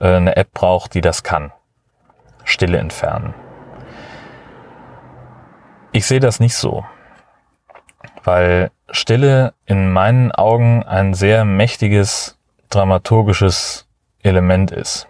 äh, 0.00 0.14
eine 0.14 0.36
App 0.36 0.52
braucht, 0.54 0.94
die 0.94 1.00
das 1.00 1.24
kann. 1.24 1.52
Stille 2.44 2.78
entfernen. 2.78 3.34
Ich 5.90 6.06
sehe 6.06 6.20
das 6.20 6.38
nicht 6.38 6.54
so, 6.54 6.84
weil 8.28 8.72
Stille 8.90 9.54
in 9.64 9.90
meinen 9.90 10.32
Augen 10.32 10.82
ein 10.82 11.14
sehr 11.14 11.46
mächtiges 11.46 12.36
dramaturgisches 12.68 13.88
Element 14.22 14.70
ist. 14.70 15.08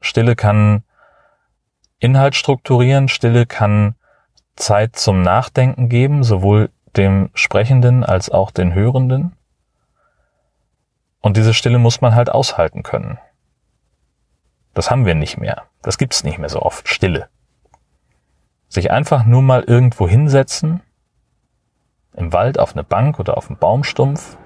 Stille 0.00 0.34
kann 0.34 0.82
Inhalt 1.98 2.36
strukturieren, 2.36 3.08
Stille 3.08 3.44
kann 3.44 3.96
Zeit 4.56 4.96
zum 4.96 5.20
Nachdenken 5.20 5.90
geben, 5.90 6.24
sowohl 6.24 6.70
dem 6.96 7.28
Sprechenden 7.34 8.02
als 8.02 8.30
auch 8.30 8.50
den 8.50 8.72
Hörenden. 8.72 9.36
Und 11.20 11.36
diese 11.36 11.52
Stille 11.52 11.78
muss 11.78 12.00
man 12.00 12.14
halt 12.14 12.30
aushalten 12.30 12.82
können. 12.82 13.18
Das 14.72 14.90
haben 14.90 15.04
wir 15.04 15.14
nicht 15.14 15.36
mehr. 15.36 15.64
Das 15.82 15.98
gibt's 15.98 16.24
nicht 16.24 16.38
mehr 16.38 16.48
so 16.48 16.62
oft. 16.62 16.88
Stille. 16.88 17.28
Sich 18.68 18.90
einfach 18.90 19.26
nur 19.26 19.42
mal 19.42 19.64
irgendwo 19.64 20.08
hinsetzen, 20.08 20.80
im 22.14 22.32
Wald 22.32 22.58
auf 22.58 22.72
eine 22.72 22.84
Bank 22.84 23.18
oder 23.18 23.36
auf 23.36 23.48
einen 23.48 23.58
Baumstumpf 23.58 24.36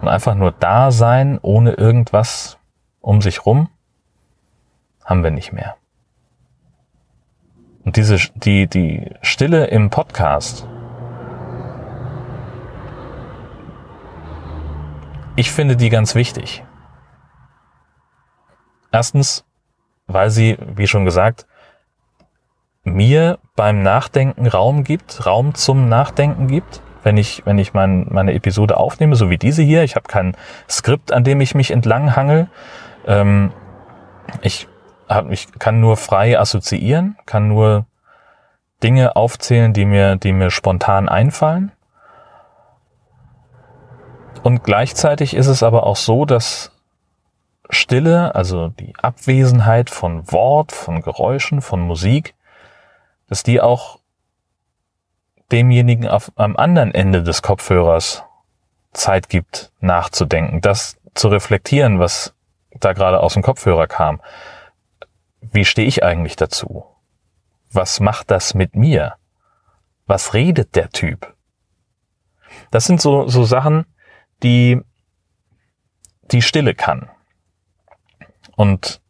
und 0.00 0.08
einfach 0.08 0.34
nur 0.34 0.52
da 0.52 0.90
sein, 0.90 1.38
ohne 1.42 1.72
irgendwas 1.72 2.58
um 3.00 3.20
sich 3.20 3.46
rum, 3.46 3.68
haben 5.04 5.24
wir 5.24 5.30
nicht 5.30 5.52
mehr. 5.52 5.76
Und 7.84 7.96
diese, 7.96 8.16
die, 8.34 8.66
die 8.66 9.14
Stille 9.22 9.66
im 9.68 9.90
Podcast, 9.90 10.68
ich 15.36 15.50
finde 15.50 15.76
die 15.76 15.88
ganz 15.88 16.14
wichtig. 16.14 16.64
Erstens, 18.92 19.44
weil 20.06 20.30
sie, 20.30 20.58
wie 20.60 20.86
schon 20.86 21.04
gesagt, 21.04 21.46
mir 22.94 23.38
beim 23.56 23.82
Nachdenken 23.82 24.46
Raum 24.46 24.84
gibt, 24.84 25.26
Raum 25.26 25.54
zum 25.54 25.88
Nachdenken 25.88 26.48
gibt. 26.48 26.82
Wenn 27.02 27.16
ich, 27.16 27.42
wenn 27.46 27.58
ich 27.58 27.74
mein, 27.74 28.06
meine 28.10 28.34
Episode 28.34 28.76
aufnehme, 28.76 29.14
so 29.14 29.30
wie 29.30 29.38
diese 29.38 29.62
hier, 29.62 29.84
ich 29.84 29.94
habe 29.94 30.08
kein 30.08 30.36
Skript, 30.68 31.12
an 31.12 31.24
dem 31.24 31.40
ich 31.40 31.54
mich 31.54 31.70
entlang 31.70 32.16
hangel. 32.16 32.48
Ähm, 33.06 33.52
ich, 34.42 34.68
hab, 35.08 35.30
ich 35.30 35.58
kann 35.58 35.80
nur 35.80 35.96
frei 35.96 36.38
assoziieren, 36.38 37.16
kann 37.24 37.48
nur 37.48 37.86
Dinge 38.82 39.16
aufzählen, 39.16 39.72
die 39.72 39.84
mir, 39.84 40.16
die 40.16 40.32
mir 40.32 40.50
spontan 40.50 41.08
einfallen. 41.08 41.72
Und 44.42 44.62
gleichzeitig 44.64 45.34
ist 45.34 45.48
es 45.48 45.62
aber 45.62 45.84
auch 45.84 45.96
so, 45.96 46.24
dass 46.24 46.72
Stille, 47.70 48.34
also 48.34 48.68
die 48.68 48.94
Abwesenheit 49.00 49.90
von 49.90 50.30
Wort, 50.32 50.72
von 50.72 51.02
Geräuschen, 51.02 51.60
von 51.60 51.80
Musik, 51.80 52.34
dass 53.28 53.42
die 53.42 53.60
auch 53.60 54.00
demjenigen 55.52 56.08
auf, 56.08 56.32
am 56.36 56.56
anderen 56.56 56.94
Ende 56.94 57.22
des 57.22 57.42
Kopfhörers 57.42 58.24
Zeit 58.92 59.28
gibt, 59.28 59.72
nachzudenken, 59.80 60.60
das 60.60 60.98
zu 61.14 61.28
reflektieren, 61.28 61.98
was 61.98 62.34
da 62.70 62.92
gerade 62.92 63.20
aus 63.20 63.34
dem 63.34 63.42
Kopfhörer 63.42 63.86
kam. 63.86 64.20
Wie 65.40 65.64
stehe 65.64 65.88
ich 65.88 66.02
eigentlich 66.02 66.36
dazu? 66.36 66.84
Was 67.70 68.00
macht 68.00 68.30
das 68.30 68.54
mit 68.54 68.74
mir? 68.74 69.14
Was 70.06 70.34
redet 70.34 70.74
der 70.74 70.90
Typ? 70.90 71.34
Das 72.70 72.86
sind 72.86 73.00
so, 73.00 73.28
so 73.28 73.44
Sachen, 73.44 73.84
die 74.42 74.80
die 76.30 76.42
Stille 76.42 76.74
kann. 76.74 77.10
Und 78.56 79.00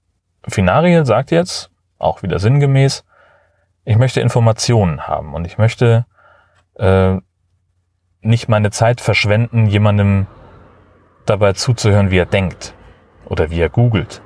Finariel 0.47 1.07
sagt 1.07 1.31
jetzt, 1.31 1.71
auch 1.99 2.23
wieder 2.23 2.39
sinngemäß, 2.39 3.05
ich 3.89 3.97
möchte 3.97 4.21
Informationen 4.21 5.09
haben 5.09 5.33
und 5.33 5.47
ich 5.47 5.57
möchte 5.57 6.05
äh, 6.75 7.17
nicht 8.21 8.47
meine 8.47 8.71
Zeit 8.71 9.01
verschwenden, 9.01 9.67
jemandem 9.67 10.27
dabei 11.25 11.55
zuzuhören, 11.55 12.11
wie 12.11 12.19
er 12.19 12.27
denkt 12.27 12.75
oder 13.25 13.51
wie 13.51 13.61
er 13.61 13.71
googelt. 13.71 14.21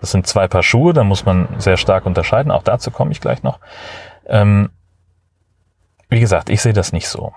Das 0.00 0.12
sind 0.12 0.28
zwei 0.28 0.46
Paar 0.46 0.62
Schuhe, 0.62 0.92
da 0.92 1.02
muss 1.02 1.24
man 1.24 1.48
sehr 1.58 1.76
stark 1.76 2.06
unterscheiden. 2.06 2.52
Auch 2.52 2.62
dazu 2.62 2.92
komme 2.92 3.10
ich 3.10 3.20
gleich 3.20 3.42
noch. 3.42 3.58
Ähm, 4.26 4.70
wie 6.08 6.20
gesagt, 6.20 6.48
ich 6.48 6.62
sehe 6.62 6.72
das 6.72 6.92
nicht 6.92 7.08
so. 7.08 7.32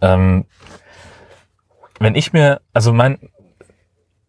Ähm, 0.00 0.44
wenn 1.98 2.14
ich 2.14 2.32
mir, 2.32 2.60
also 2.72 2.92
mein, 2.92 3.18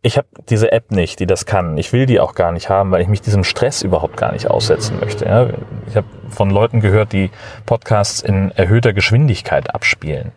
ich 0.06 0.20
habe 0.20 0.28
diese 0.50 0.72
App 0.72 0.92
nicht, 0.92 1.20
die 1.20 1.26
das 1.26 1.48
kann. 1.48 1.80
Ich 1.80 1.92
will 1.92 2.06
die 2.06 2.20
auch 2.20 2.36
gar 2.36 2.52
nicht 2.52 2.70
haben, 2.70 2.92
weil 2.92 3.02
ich 3.02 3.08
mich 3.08 3.22
diesem 3.22 3.44
Stress 3.44 3.82
überhaupt 3.82 4.18
gar 4.18 4.34
nicht 4.34 4.48
aussetzen 4.48 5.00
möchte. 5.00 5.26
Ja? 5.26 5.48
Ich 5.88 5.96
habe 5.96 6.06
von 6.30 6.52
Leuten 6.52 6.80
gehört, 6.80 7.12
die 7.12 7.32
Podcasts 7.66 8.22
in 8.22 8.52
erhöhter 8.52 8.94
Geschwindigkeit 8.94 9.74
abspielen, 9.74 10.32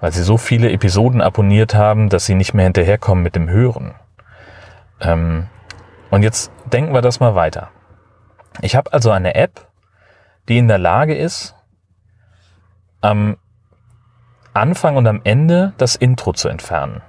weil 0.00 0.10
sie 0.10 0.24
so 0.24 0.38
viele 0.38 0.72
Episoden 0.72 1.20
abonniert 1.20 1.72
haben, 1.72 2.08
dass 2.08 2.26
sie 2.26 2.34
nicht 2.34 2.52
mehr 2.52 2.64
hinterherkommen 2.64 3.22
mit 3.22 3.36
dem 3.36 3.48
Hören. 3.48 3.94
Ähm, 5.00 5.46
und 6.10 6.24
jetzt 6.24 6.50
denken 6.72 6.92
wir 6.92 7.00
das 7.00 7.20
mal 7.20 7.36
weiter. 7.36 7.68
Ich 8.60 8.74
habe 8.74 8.92
also 8.92 9.12
eine 9.12 9.36
App, 9.36 9.68
die 10.48 10.58
in 10.58 10.66
der 10.66 10.78
Lage 10.78 11.14
ist, 11.14 11.54
am 13.02 13.36
Anfang 14.52 14.96
und 14.96 15.06
am 15.06 15.20
Ende 15.22 15.74
das 15.78 15.94
Intro 15.94 16.32
zu 16.32 16.48
entfernen 16.48 17.02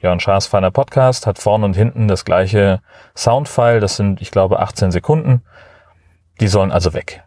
Jörn 0.00 0.18
Schaas 0.18 0.46
feiner 0.46 0.70
Podcast 0.70 1.26
hat 1.26 1.38
vorne 1.38 1.66
und 1.66 1.76
hinten 1.76 2.08
das 2.08 2.24
gleiche 2.24 2.80
Soundfile. 3.14 3.80
Das 3.80 3.96
sind, 3.96 4.22
ich 4.22 4.30
glaube, 4.30 4.60
18 4.60 4.90
Sekunden. 4.90 5.42
Die 6.40 6.48
sollen 6.48 6.72
also 6.72 6.94
weg. 6.94 7.22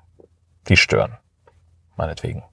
Die 0.70 0.78
stören. 0.78 1.18
Meinetwegen. 1.96 2.44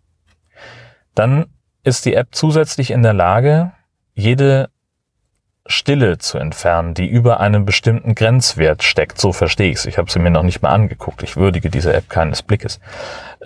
Dann 1.14 1.46
ist 1.84 2.04
die 2.04 2.14
App 2.14 2.28
zusätzlich 2.32 2.90
in 2.90 3.02
der 3.02 3.14
Lage, 3.14 3.72
jede 4.12 4.68
Stille 5.66 6.18
zu 6.18 6.36
entfernen, 6.36 6.92
die 6.92 7.06
über 7.06 7.40
einem 7.40 7.64
bestimmten 7.64 8.14
Grenzwert 8.14 8.82
steckt. 8.82 9.18
So 9.18 9.32
verstehe 9.32 9.70
ich 9.70 9.78
es. 9.78 9.86
Ich 9.86 9.96
habe 9.96 10.10
sie 10.10 10.18
mir 10.18 10.30
noch 10.30 10.42
nicht 10.42 10.60
mal 10.60 10.70
angeguckt. 10.70 11.22
Ich 11.22 11.36
würdige 11.36 11.70
diese 11.70 11.94
App 11.94 12.10
keines 12.10 12.42
Blickes. 12.42 12.78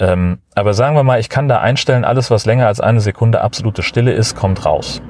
Ähm, 0.01 0.39
aber 0.57 0.75
sagen 0.75 0.97
wir 0.97 1.05
mal, 1.05 1.21
ich 1.21 1.29
kann 1.29 1.47
da 1.47 1.61
einstellen, 1.61 2.05
alles, 2.05 2.33
was 2.33 2.47
länger 2.47 2.67
als 2.67 2.81
eine 2.81 3.01
Sekunde 3.01 3.43
absolute 3.43 3.85
Stille 3.85 4.13
ist, 4.13 4.35
kommt 4.35 4.65
raus. 4.65 5.01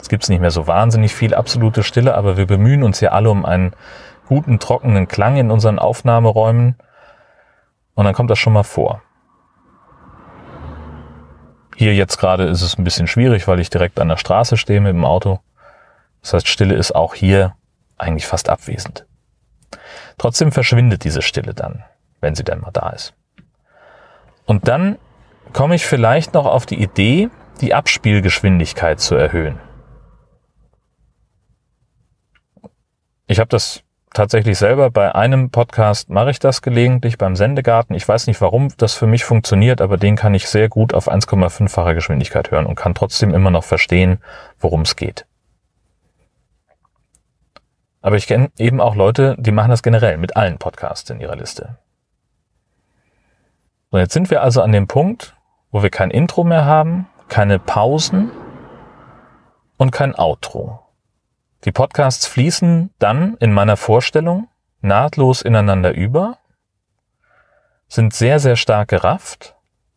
Es 0.00 0.08
gibt 0.08 0.28
nicht 0.28 0.40
mehr 0.40 0.50
so 0.50 0.66
wahnsinnig 0.66 1.14
viel 1.14 1.34
absolute 1.34 1.82
Stille, 1.82 2.14
aber 2.14 2.36
wir 2.36 2.46
bemühen 2.46 2.82
uns 2.82 3.00
ja 3.00 3.10
alle 3.10 3.30
um 3.30 3.44
einen 3.44 3.72
guten, 4.26 4.58
trockenen 4.58 5.08
Klang 5.08 5.36
in 5.36 5.50
unseren 5.50 5.78
Aufnahmeräumen. 5.78 6.76
Und 7.94 8.04
dann 8.04 8.14
kommt 8.14 8.30
das 8.30 8.38
schon 8.38 8.52
mal 8.52 8.62
vor. 8.62 9.02
Hier 11.76 11.94
jetzt 11.94 12.18
gerade 12.18 12.44
ist 12.44 12.62
es 12.62 12.78
ein 12.78 12.84
bisschen 12.84 13.06
schwierig, 13.06 13.48
weil 13.48 13.60
ich 13.60 13.70
direkt 13.70 14.00
an 14.00 14.08
der 14.08 14.16
Straße 14.16 14.56
stehe 14.56 14.80
mit 14.80 14.92
dem 14.92 15.04
Auto. 15.04 15.40
Das 16.22 16.34
heißt, 16.34 16.48
Stille 16.48 16.74
ist 16.74 16.94
auch 16.94 17.14
hier 17.14 17.54
eigentlich 17.96 18.26
fast 18.26 18.48
abwesend. 18.48 19.06
Trotzdem 20.18 20.52
verschwindet 20.52 21.04
diese 21.04 21.22
Stille 21.22 21.54
dann, 21.54 21.84
wenn 22.20 22.34
sie 22.34 22.44
dann 22.44 22.60
mal 22.60 22.70
da 22.70 22.90
ist. 22.90 23.14
Und 24.44 24.68
dann 24.68 24.98
komme 25.52 25.74
ich 25.74 25.86
vielleicht 25.86 26.34
noch 26.34 26.46
auf 26.46 26.66
die 26.66 26.82
Idee, 26.82 27.30
die 27.60 27.74
Abspielgeschwindigkeit 27.74 29.00
zu 29.00 29.14
erhöhen. 29.14 29.58
Ich 33.30 33.38
habe 33.38 33.48
das 33.48 33.84
tatsächlich 34.12 34.58
selber 34.58 34.90
bei 34.90 35.14
einem 35.14 35.50
Podcast 35.50 36.10
mache 36.10 36.32
ich 36.32 36.40
das 36.40 36.62
gelegentlich 36.62 37.16
beim 37.16 37.36
Sendegarten. 37.36 37.94
Ich 37.94 38.08
weiß 38.08 38.26
nicht, 38.26 38.40
warum 38.40 38.76
das 38.76 38.94
für 38.94 39.06
mich 39.06 39.22
funktioniert, 39.22 39.80
aber 39.80 39.98
den 39.98 40.16
kann 40.16 40.34
ich 40.34 40.48
sehr 40.48 40.68
gut 40.68 40.94
auf 40.94 41.08
1,5-facher 41.08 41.94
Geschwindigkeit 41.94 42.50
hören 42.50 42.66
und 42.66 42.74
kann 42.74 42.92
trotzdem 42.92 43.32
immer 43.32 43.52
noch 43.52 43.62
verstehen, 43.62 44.18
worum 44.58 44.80
es 44.80 44.96
geht. 44.96 45.26
Aber 48.02 48.16
ich 48.16 48.26
kenne 48.26 48.50
eben 48.58 48.80
auch 48.80 48.96
Leute, 48.96 49.36
die 49.38 49.52
machen 49.52 49.70
das 49.70 49.84
generell 49.84 50.16
mit 50.16 50.34
allen 50.34 50.58
Podcasts 50.58 51.08
in 51.08 51.20
ihrer 51.20 51.36
Liste. 51.36 51.78
So, 53.92 53.98
jetzt 53.98 54.12
sind 54.12 54.28
wir 54.32 54.42
also 54.42 54.60
an 54.60 54.72
dem 54.72 54.88
Punkt, 54.88 55.36
wo 55.70 55.84
wir 55.84 55.90
kein 55.90 56.10
Intro 56.10 56.42
mehr 56.42 56.64
haben, 56.64 57.06
keine 57.28 57.60
Pausen 57.60 58.32
und 59.76 59.92
kein 59.92 60.18
Outro. 60.18 60.79
Die 61.64 61.72
Podcasts 61.72 62.26
fließen 62.26 62.90
dann 62.98 63.36
in 63.38 63.52
meiner 63.52 63.76
Vorstellung 63.76 64.48
nahtlos 64.80 65.42
ineinander 65.42 65.94
über, 65.94 66.38
sind 67.86 68.14
sehr, 68.14 68.38
sehr 68.38 68.56
stark 68.56 68.88
gerafft, 68.88 69.56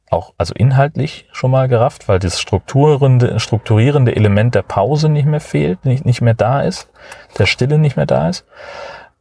auch 0.10 0.34
also 0.38 0.54
inhaltlich 0.54 1.28
schon 1.32 1.52
mal 1.52 1.70
gerafft, 1.70 2.10
weil 2.10 2.20
das 2.20 2.42
strukturierende, 2.42 3.40
strukturierende 3.40 4.16
Element 4.16 4.56
der 4.56 4.64
Pause 4.64 5.08
nicht 5.08 5.26
mehr 5.26 5.40
fehlt, 5.40 5.86
nicht, 5.86 6.06
nicht 6.06 6.22
mehr 6.22 6.34
da 6.34 6.62
ist, 6.62 6.90
der 7.38 7.46
Stille 7.46 7.78
nicht 7.78 7.96
mehr 7.96 8.06
da 8.08 8.28
ist. 8.28 8.46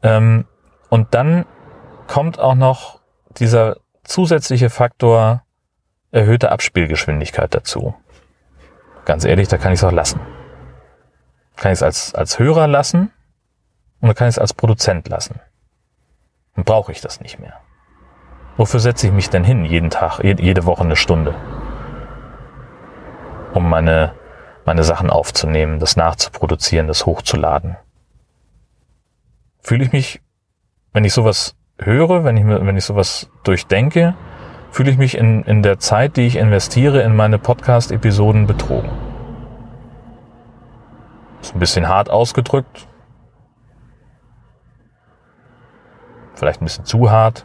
Ähm, 0.02 0.46
und 0.88 1.14
dann 1.14 1.46
kommt 2.09 2.40
auch 2.40 2.57
noch 2.57 3.00
dieser 3.38 3.76
zusätzliche 4.02 4.68
Faktor 4.68 5.44
erhöhte 6.11 6.50
Abspielgeschwindigkeit 6.50 7.55
dazu. 7.55 7.94
Ganz 9.05 9.24
ehrlich, 9.24 9.48
da 9.48 9.59
kann 9.59 9.72
ich 9.72 9.78
es 9.78 9.85
auch 9.85 9.92
lassen. 9.92 10.20
Kann 11.62 11.70
ich 11.70 11.79
es 11.79 11.83
als, 11.85 12.12
als 12.16 12.40
Hörer 12.40 12.66
lassen 12.66 13.12
und 14.01 14.09
dann 14.09 14.16
kann 14.16 14.27
ich 14.27 14.35
es 14.35 14.38
als 14.40 14.53
Produzent 14.53 15.07
lassen. 15.07 15.38
Dann 16.57 16.64
brauche 16.64 16.90
ich 16.90 17.01
das 17.01 17.20
nicht 17.20 17.38
mehr. 17.38 17.53
Wofür 18.57 18.81
setze 18.81 19.07
ich 19.07 19.12
mich 19.12 19.31
denn 19.31 19.44
hin 19.44 19.64
jeden 19.64 19.88
Tag, 19.88 20.18
jede 20.25 20.66
Woche 20.66 20.83
eine 20.83 20.96
Stunde? 20.96 21.37
Um 23.55 23.68
meine, 23.68 24.12
meine 24.64 24.83
Sachen 24.83 25.09
aufzunehmen, 25.09 25.79
das 25.79 25.94
nachzuproduzieren, 25.94 26.88
das 26.88 27.07
hochzuladen. 27.07 27.77
Fühle 29.61 29.85
ich 29.85 29.92
mich, 29.92 30.20
wenn 30.92 31.05
ich 31.05 31.12
sowas 31.12 31.55
höre, 31.79 32.25
wenn 32.25 32.37
ich, 32.37 32.44
wenn 32.44 32.77
ich 32.77 32.85
sowas 32.85 33.31
durchdenke, 33.44 34.16
fühle 34.72 34.90
ich 34.90 34.98
mich 34.98 35.16
in, 35.16 35.44
in 35.44 35.62
der 35.62 35.79
Zeit, 35.79 36.16
die 36.16 36.27
ich 36.27 36.35
investiere, 36.35 37.03
in 37.03 37.14
meine 37.14 37.38
Podcast-Episoden 37.38 38.48
betrogen. 38.48 39.12
Ist 41.42 41.55
ein 41.55 41.59
bisschen 41.59 41.88
hart 41.88 42.09
ausgedrückt. 42.09 42.88
Vielleicht 46.35 46.62
ein 46.62 46.64
bisschen 46.64 46.87
zu 46.87 47.11
hart. 47.11 47.44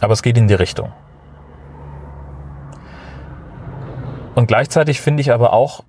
Aber 0.00 0.12
es 0.12 0.22
geht 0.22 0.36
in 0.36 0.48
die 0.48 0.54
Richtung. 0.54 0.92
Und 4.34 4.46
gleichzeitig 4.46 5.00
finde 5.00 5.20
ich 5.20 5.32
aber 5.32 5.52
auch, 5.52 5.84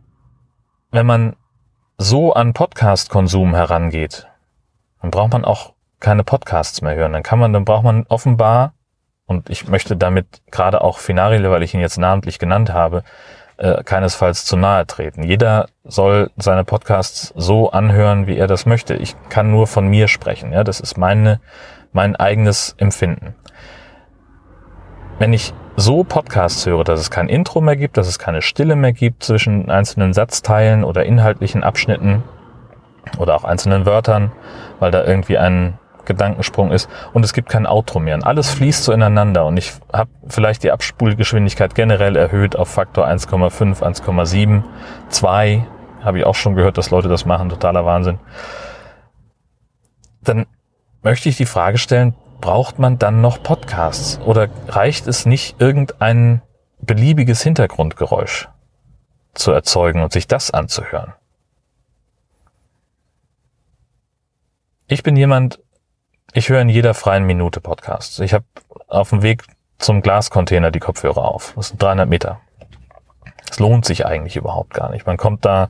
wenn 0.91 1.05
man 1.05 1.35
so 1.97 2.33
an 2.33 2.53
Podcast-Konsum 2.53 3.55
herangeht, 3.55 4.27
dann 5.01 5.11
braucht 5.11 5.33
man 5.33 5.45
auch 5.45 5.73
keine 5.99 6.23
Podcasts 6.23 6.81
mehr 6.81 6.95
hören. 6.95 7.13
Dann 7.13 7.23
kann 7.23 7.39
man, 7.39 7.53
dann 7.53 7.65
braucht 7.65 7.83
man 7.83 8.05
offenbar, 8.07 8.73
und 9.25 9.49
ich 9.49 9.67
möchte 9.67 9.95
damit 9.95 10.41
gerade 10.51 10.81
auch 10.81 10.99
Finarile, 10.99 11.49
weil 11.49 11.63
ich 11.63 11.73
ihn 11.73 11.79
jetzt 11.79 11.97
namentlich 11.97 12.39
genannt 12.39 12.73
habe, 12.73 13.03
äh, 13.57 13.83
keinesfalls 13.83 14.45
zu 14.45 14.57
nahe 14.57 14.85
treten. 14.87 15.23
Jeder 15.23 15.67
soll 15.83 16.31
seine 16.37 16.63
Podcasts 16.63 17.33
so 17.35 17.71
anhören, 17.71 18.27
wie 18.27 18.37
er 18.37 18.47
das 18.47 18.65
möchte. 18.65 18.95
Ich 18.95 19.15
kann 19.29 19.51
nur 19.51 19.67
von 19.67 19.87
mir 19.87 20.07
sprechen. 20.07 20.51
Ja, 20.53 20.63
das 20.63 20.79
ist 20.79 20.97
meine, 20.97 21.39
mein 21.91 22.15
eigenes 22.15 22.75
Empfinden. 22.77 23.35
Wenn 25.19 25.33
ich 25.33 25.53
so 25.75 26.03
Podcasts 26.03 26.65
höre, 26.65 26.83
dass 26.83 26.99
es 26.99 27.11
kein 27.11 27.29
Intro 27.29 27.61
mehr 27.61 27.75
gibt, 27.75 27.97
dass 27.97 28.07
es 28.07 28.19
keine 28.19 28.41
Stille 28.41 28.75
mehr 28.75 28.93
gibt 28.93 29.23
zwischen 29.23 29.69
einzelnen 29.69 30.13
Satzteilen 30.13 30.83
oder 30.83 31.05
inhaltlichen 31.05 31.63
Abschnitten 31.63 32.23
oder 33.17 33.35
auch 33.35 33.43
einzelnen 33.43 33.85
Wörtern, 33.85 34.31
weil 34.79 34.91
da 34.91 35.03
irgendwie 35.03 35.37
ein 35.37 35.77
Gedankensprung 36.05 36.71
ist 36.71 36.89
und 37.13 37.23
es 37.23 37.33
gibt 37.33 37.49
kein 37.49 37.65
Outro 37.65 37.99
mehr. 37.99 38.15
Und 38.15 38.23
alles 38.23 38.49
fließt 38.51 38.83
so 38.83 38.91
ineinander 38.91 39.45
und 39.45 39.57
ich 39.57 39.73
habe 39.91 40.09
vielleicht 40.27 40.63
die 40.63 40.71
Abspulgeschwindigkeit 40.71 41.75
generell 41.75 42.15
erhöht 42.15 42.55
auf 42.55 42.69
Faktor 42.69 43.07
1,5, 43.07 43.81
1,7, 43.81 44.63
2, 45.09 45.67
habe 46.01 46.19
ich 46.19 46.25
auch 46.25 46.35
schon 46.35 46.55
gehört, 46.55 46.77
dass 46.77 46.89
Leute 46.89 47.07
das 47.07 47.25
machen, 47.25 47.49
totaler 47.49 47.85
Wahnsinn. 47.85 48.19
Dann 50.21 50.45
möchte 51.01 51.29
ich 51.29 51.37
die 51.37 51.45
Frage 51.45 51.77
stellen, 51.77 52.15
braucht 52.41 52.77
man 52.77 52.99
dann 52.99 53.21
noch 53.21 53.41
Podcasts 53.41 54.19
oder 54.25 54.49
reicht 54.67 55.07
es 55.07 55.25
nicht, 55.25 55.61
irgendein 55.61 56.41
beliebiges 56.81 57.41
Hintergrundgeräusch 57.41 58.49
zu 59.33 59.51
erzeugen 59.51 60.03
und 60.03 60.11
sich 60.11 60.27
das 60.27 60.51
anzuhören? 60.51 61.13
Ich 64.87 65.01
bin 65.01 65.15
jemand, 65.15 65.62
ich 66.33 66.49
höre 66.49 66.61
in 66.61 66.69
jeder 66.69 66.93
freien 66.93 67.25
Minute 67.25 67.61
Podcasts. 67.61 68.19
Ich 68.19 68.33
habe 68.33 68.45
auf 68.87 69.09
dem 69.09 69.21
Weg 69.21 69.43
zum 69.77 70.01
Glascontainer 70.01 70.71
die 70.71 70.79
Kopfhörer 70.79 71.25
auf. 71.25 71.53
Das 71.55 71.69
sind 71.69 71.81
300 71.81 72.09
Meter. 72.09 72.39
Es 73.49 73.59
lohnt 73.59 73.85
sich 73.85 74.05
eigentlich 74.05 74.35
überhaupt 74.35 74.73
gar 74.73 74.89
nicht. 74.89 75.05
Man 75.05 75.17
kommt 75.17 75.45
da, 75.45 75.69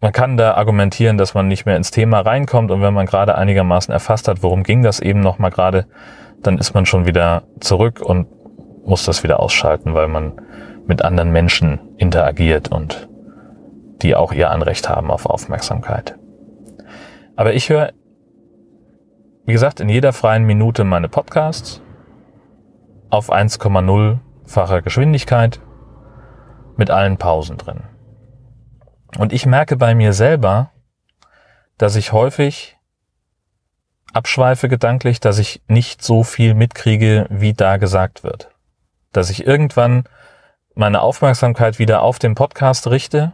man 0.00 0.12
kann 0.12 0.38
da 0.38 0.54
argumentieren, 0.54 1.18
dass 1.18 1.34
man 1.34 1.48
nicht 1.48 1.66
mehr 1.66 1.76
ins 1.76 1.90
Thema 1.90 2.20
reinkommt 2.20 2.70
und 2.70 2.80
wenn 2.80 2.94
man 2.94 3.06
gerade 3.06 3.36
einigermaßen 3.36 3.92
erfasst 3.92 4.26
hat, 4.26 4.42
worum 4.42 4.62
ging 4.62 4.82
das 4.82 5.00
eben 5.00 5.20
noch 5.20 5.38
mal 5.38 5.50
gerade, 5.50 5.86
dann 6.42 6.56
ist 6.56 6.72
man 6.72 6.86
schon 6.86 7.04
wieder 7.04 7.42
zurück 7.60 8.00
und 8.00 8.26
muss 8.86 9.04
das 9.04 9.22
wieder 9.22 9.40
ausschalten, 9.40 9.92
weil 9.92 10.08
man 10.08 10.40
mit 10.86 11.02
anderen 11.02 11.30
Menschen 11.30 11.78
interagiert 11.98 12.68
und 12.68 13.08
die 14.00 14.16
auch 14.16 14.32
ihr 14.32 14.50
Anrecht 14.50 14.88
haben 14.88 15.10
auf 15.10 15.26
Aufmerksamkeit. 15.26 16.18
Aber 17.36 17.52
ich 17.52 17.68
höre 17.68 17.92
wie 19.50 19.52
gesagt, 19.52 19.80
in 19.80 19.88
jeder 19.88 20.12
freien 20.12 20.44
Minute 20.44 20.84
meine 20.84 21.08
Podcasts 21.08 21.82
auf 23.08 23.32
1,0-facher 23.32 24.80
Geschwindigkeit 24.80 25.58
mit 26.76 26.88
allen 26.88 27.16
Pausen 27.16 27.58
drin. 27.58 27.82
Und 29.18 29.32
ich 29.32 29.46
merke 29.46 29.76
bei 29.76 29.96
mir 29.96 30.12
selber, 30.12 30.70
dass 31.78 31.96
ich 31.96 32.12
häufig 32.12 32.78
abschweife 34.12 34.68
gedanklich, 34.68 35.18
dass 35.18 35.40
ich 35.40 35.62
nicht 35.66 36.00
so 36.00 36.22
viel 36.22 36.54
mitkriege, 36.54 37.26
wie 37.28 37.52
da 37.52 37.76
gesagt 37.76 38.22
wird. 38.22 38.52
Dass 39.10 39.30
ich 39.30 39.48
irgendwann 39.48 40.04
meine 40.76 41.00
Aufmerksamkeit 41.00 41.80
wieder 41.80 42.02
auf 42.02 42.20
den 42.20 42.36
Podcast 42.36 42.86
richte 42.86 43.32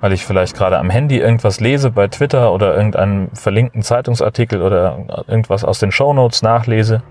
weil 0.00 0.12
ich 0.12 0.24
vielleicht 0.24 0.56
gerade 0.56 0.78
am 0.78 0.90
Handy 0.90 1.18
irgendwas 1.18 1.60
lese 1.60 1.90
bei 1.90 2.08
Twitter 2.08 2.52
oder 2.52 2.74
irgendeinen 2.74 3.34
verlinkten 3.34 3.82
Zeitungsartikel 3.82 4.62
oder 4.62 5.24
irgendwas 5.28 5.62
aus 5.64 5.78
den 5.78 5.92
Shownotes 5.92 6.42
nachlese 6.42 7.02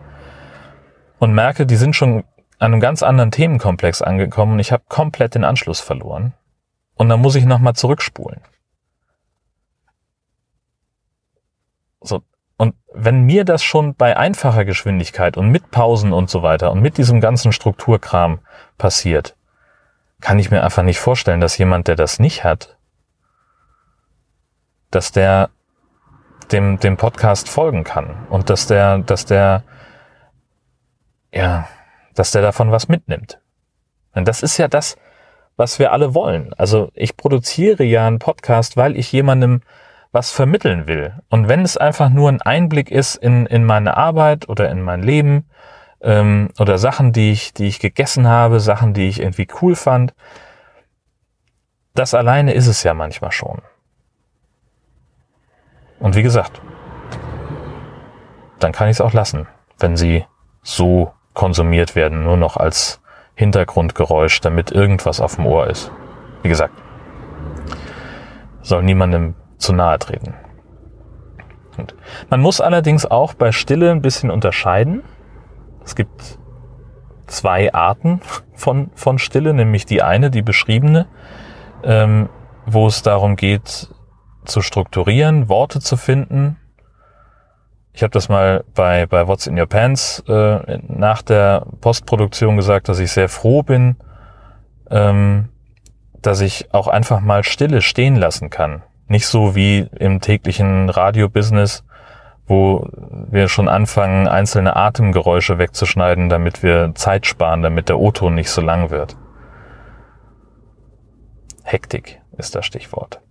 und 1.19 1.33
merke, 1.33 1.65
die 1.65 1.75
sind 1.75 1.95
schon 1.95 2.23
an 2.57 2.73
einem 2.73 2.81
ganz 2.81 3.03
anderen 3.03 3.31
Themenkomplex 3.31 4.01
angekommen 4.01 4.53
und 4.53 4.59
ich 4.59 4.71
habe 4.71 4.83
komplett 4.89 5.35
den 5.35 5.43
Anschluss 5.43 5.79
verloren 5.79 6.33
und 6.95 7.09
dann 7.09 7.21
muss 7.21 7.35
ich 7.35 7.45
nochmal 7.45 7.75
zurückspulen. 7.75 8.41
So. 12.01 12.23
Und 12.57 12.75
wenn 12.93 13.23
mir 13.23 13.45
das 13.45 13.63
schon 13.63 13.95
bei 13.95 14.17
einfacher 14.17 14.65
Geschwindigkeit 14.65 15.37
und 15.37 15.49
mit 15.49 15.71
Pausen 15.71 16.11
und 16.11 16.29
so 16.29 16.43
weiter 16.43 16.71
und 16.71 16.81
mit 16.81 16.97
diesem 16.97 17.21
ganzen 17.21 17.53
Strukturkram 17.53 18.39
passiert, 18.77 19.37
kann 20.19 20.39
ich 20.39 20.51
mir 20.51 20.63
einfach 20.63 20.83
nicht 20.83 20.99
vorstellen, 20.99 21.39
dass 21.39 21.57
jemand, 21.57 21.87
der 21.87 21.95
das 21.95 22.19
nicht 22.19 22.43
hat, 22.43 22.77
dass 24.91 25.11
der 25.11 25.49
dem, 26.51 26.79
dem 26.79 26.97
Podcast 26.97 27.49
folgen 27.49 27.83
kann 27.83 28.27
und 28.29 28.49
dass 28.49 28.67
der, 28.67 28.99
dass 28.99 29.25
der, 29.25 29.63
ja, 31.31 31.67
dass 32.15 32.31
der 32.31 32.41
davon 32.41 32.71
was 32.71 32.87
mitnimmt. 32.87 33.39
Und 34.13 34.27
das 34.27 34.41
ist 34.41 34.57
ja 34.57 34.67
das, 34.67 34.97
was 35.55 35.77
wir 35.77 35.91
alle 35.91 36.15
wollen. 36.15 36.53
Also 36.57 36.89
ich 36.93 37.17
produziere 37.17 37.83
ja 37.83 38.07
einen 38.07 38.19
Podcast, 38.19 38.77
weil 38.77 38.97
ich 38.97 39.11
jemandem 39.11 39.61
was 40.11 40.31
vermitteln 40.31 40.87
will. 40.87 41.13
Und 41.29 41.47
wenn 41.47 41.61
es 41.61 41.77
einfach 41.77 42.09
nur 42.09 42.29
ein 42.29 42.41
Einblick 42.41 42.89
ist 42.89 43.15
in, 43.15 43.45
in 43.45 43.63
meine 43.63 43.95
Arbeit 43.95 44.49
oder 44.49 44.69
in 44.71 44.81
mein 44.81 45.03
Leben 45.03 45.49
ähm, 46.01 46.49
oder 46.57 46.77
Sachen, 46.77 47.13
die 47.13 47.31
ich, 47.31 47.53
die 47.53 47.67
ich 47.67 47.79
gegessen 47.79 48.27
habe, 48.27 48.59
Sachen, 48.59 48.93
die 48.93 49.07
ich 49.07 49.19
irgendwie 49.19 49.47
cool 49.61 49.75
fand, 49.75 50.13
das 51.93 52.13
alleine 52.13 52.53
ist 52.53 52.67
es 52.67 52.81
ja 52.83 52.93
manchmal 52.93 53.31
schon. 53.31 53.61
Und 55.99 56.15
wie 56.15 56.23
gesagt, 56.23 56.61
dann 58.59 58.71
kann 58.71 58.87
ich 58.87 58.97
es 58.97 59.01
auch 59.01 59.13
lassen, 59.13 59.47
wenn 59.79 59.97
sie 59.97 60.25
so 60.61 61.13
konsumiert 61.33 61.95
werden, 61.95 62.23
nur 62.23 62.37
noch 62.37 62.57
als 62.57 63.01
Hintergrundgeräusch, 63.35 64.41
damit 64.41 64.71
irgendwas 64.71 65.21
auf 65.21 65.35
dem 65.35 65.45
Ohr 65.45 65.67
ist. 65.67 65.91
Wie 66.43 66.49
gesagt, 66.49 66.73
soll 68.61 68.83
niemandem 68.83 69.35
zu 69.57 69.73
nahe 69.73 69.97
treten. 69.99 70.33
Und 71.77 71.95
man 72.29 72.41
muss 72.41 72.59
allerdings 72.59 73.05
auch 73.05 73.33
bei 73.33 73.51
Stille 73.51 73.91
ein 73.91 74.01
bisschen 74.01 74.29
unterscheiden. 74.29 75.03
Es 75.85 75.95
gibt 75.95 76.37
zwei 77.27 77.73
Arten 77.73 78.19
von, 78.53 78.91
von 78.95 79.17
Stille, 79.19 79.53
nämlich 79.53 79.85
die 79.85 80.01
eine, 80.01 80.29
die 80.29 80.41
beschriebene, 80.41 81.07
ähm, 81.83 82.27
wo 82.65 82.87
es 82.87 83.01
darum 83.01 83.37
geht, 83.37 83.89
zu 84.49 84.61
strukturieren, 84.61 85.49
Worte 85.49 85.79
zu 85.79 85.97
finden. 85.97 86.57
Ich 87.93 88.03
habe 88.03 88.11
das 88.11 88.29
mal 88.29 88.63
bei, 88.75 89.05
bei 89.05 89.27
What's 89.27 89.47
in 89.47 89.59
Your 89.59 89.67
Pants 89.67 90.23
äh, 90.27 90.79
nach 90.87 91.21
der 91.21 91.65
Postproduktion 91.81 92.55
gesagt, 92.55 92.89
dass 92.89 92.99
ich 92.99 93.11
sehr 93.11 93.29
froh 93.29 93.63
bin, 93.63 93.97
ähm, 94.89 95.49
dass 96.21 96.41
ich 96.41 96.73
auch 96.73 96.87
einfach 96.87 97.19
mal 97.21 97.43
Stille 97.43 97.81
stehen 97.81 98.15
lassen 98.15 98.49
kann. 98.49 98.83
Nicht 99.07 99.27
so 99.27 99.55
wie 99.55 99.89
im 99.97 100.21
täglichen 100.21 100.89
Radiobusiness, 100.89 101.83
wo 102.45 102.87
wir 103.29 103.47
schon 103.47 103.67
anfangen, 103.67 104.27
einzelne 104.27 104.75
Atemgeräusche 104.75 105.57
wegzuschneiden, 105.57 106.29
damit 106.29 106.63
wir 106.63 106.93
Zeit 106.95 107.25
sparen, 107.25 107.61
damit 107.61 107.89
der 107.89 107.99
O-Ton 107.99 108.35
nicht 108.35 108.49
so 108.49 108.61
lang 108.61 108.91
wird. 108.91 109.15
Hektik 111.63 112.21
ist 112.37 112.55
das 112.55 112.65
Stichwort 112.65 113.21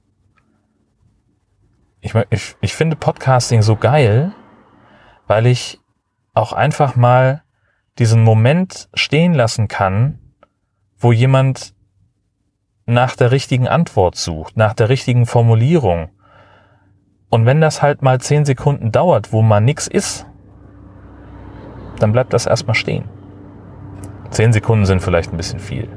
ich, 2.01 2.15
ich, 2.31 2.57
ich 2.61 2.75
finde 2.75 2.97
Podcasting 2.97 3.63
so 3.63 3.77
geil, 3.77 4.33
weil 5.27 5.47
ich 5.47 5.81
auch 6.35 6.53
einfach 6.53 6.97
mal 6.97 7.43
diesen 7.99 8.23
Moment 8.23 8.89
stehen 8.95 9.35
lassen 9.35 9.69
kann, 9.69 10.19
wo 10.99 11.13
jemand 11.13 11.75
nach 12.87 13.17
der 13.17 13.33
richtigen 13.33 13.69
Antwort 13.69 14.17
sucht, 14.17 14.57
nach 14.57 14.73
der 14.73 14.89
richtigen 14.89 15.27
Formulierung. 15.27 16.11
Und 17.29 17.45
wenn 17.45 17.61
das 17.61 17.83
halt 17.83 18.03
mal 18.03 18.21
zehn 18.21 18.45
Sekunden 18.45 18.93
dauert, 18.93 19.33
wo 19.33 19.43
man 19.43 19.65
nix 19.65 19.87
ist, 19.87 20.27
dann 21.99 22.13
bleibt 22.13 22.33
das 22.33 22.47
erstmal 22.47 22.75
stehen. 22.75 23.05
Zehn 24.31 24.53
Sekunden 24.53 24.87
sind 24.87 25.03
vielleicht 25.03 25.33
ein 25.33 25.37
bisschen 25.37 25.59
viel. 25.59 25.89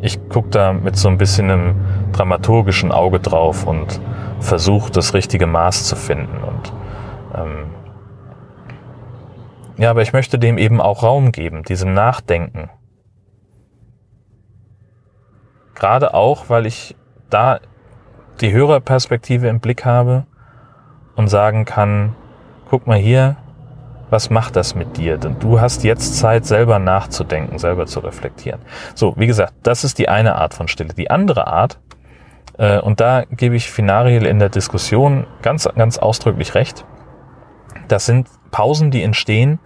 Ich 0.00 0.28
gucke 0.28 0.50
da 0.50 0.72
mit 0.72 0.96
so 0.96 1.08
ein 1.08 1.18
bisschen 1.18 1.50
einem 1.50 1.74
dramaturgischen 2.12 2.92
Auge 2.92 3.20
drauf 3.20 3.66
und 3.66 4.00
versucht, 4.40 4.96
das 4.96 5.14
richtige 5.14 5.46
Maß 5.46 5.84
zu 5.84 5.96
finden. 5.96 6.42
Und 6.42 6.72
ähm, 7.34 7.70
ja, 9.78 9.90
aber 9.90 10.02
ich 10.02 10.12
möchte 10.12 10.38
dem 10.38 10.58
eben 10.58 10.80
auch 10.80 11.02
Raum 11.02 11.32
geben, 11.32 11.62
diesem 11.62 11.94
Nachdenken. 11.94 12.70
Gerade 15.74 16.14
auch, 16.14 16.48
weil 16.48 16.66
ich 16.66 16.94
da 17.30 17.60
die 18.40 18.52
Hörerperspektive 18.52 19.48
im 19.48 19.60
Blick 19.60 19.84
habe 19.84 20.26
und 21.16 21.28
sagen 21.28 21.64
kann, 21.64 22.14
guck 22.68 22.86
mal 22.86 22.98
hier, 22.98 23.36
was 24.10 24.28
macht 24.28 24.56
das 24.56 24.74
mit 24.74 24.98
dir? 24.98 25.16
Denn 25.16 25.38
du 25.38 25.60
hast 25.60 25.84
jetzt 25.84 26.18
Zeit, 26.18 26.44
selber 26.44 26.78
nachzudenken, 26.78 27.58
selber 27.58 27.86
zu 27.86 28.00
reflektieren. 28.00 28.60
So, 28.94 29.14
wie 29.16 29.26
gesagt, 29.26 29.54
das 29.62 29.84
ist 29.84 29.98
die 29.98 30.08
eine 30.08 30.36
Art 30.36 30.52
von 30.52 30.68
Stille. 30.68 30.92
Die 30.92 31.10
andere 31.10 31.46
Art 31.46 31.78
und 32.58 33.00
da 33.00 33.24
gebe 33.30 33.56
ich 33.56 33.70
Finariel 33.70 34.26
in 34.26 34.38
der 34.38 34.48
Diskussion 34.48 35.26
ganz, 35.40 35.68
ganz 35.74 35.98
ausdrücklich 35.98 36.54
recht. 36.54 36.84
Das 37.88 38.06
sind 38.06 38.28
Pausen, 38.50 38.90
die 38.90 39.02
entstehen, 39.02 39.58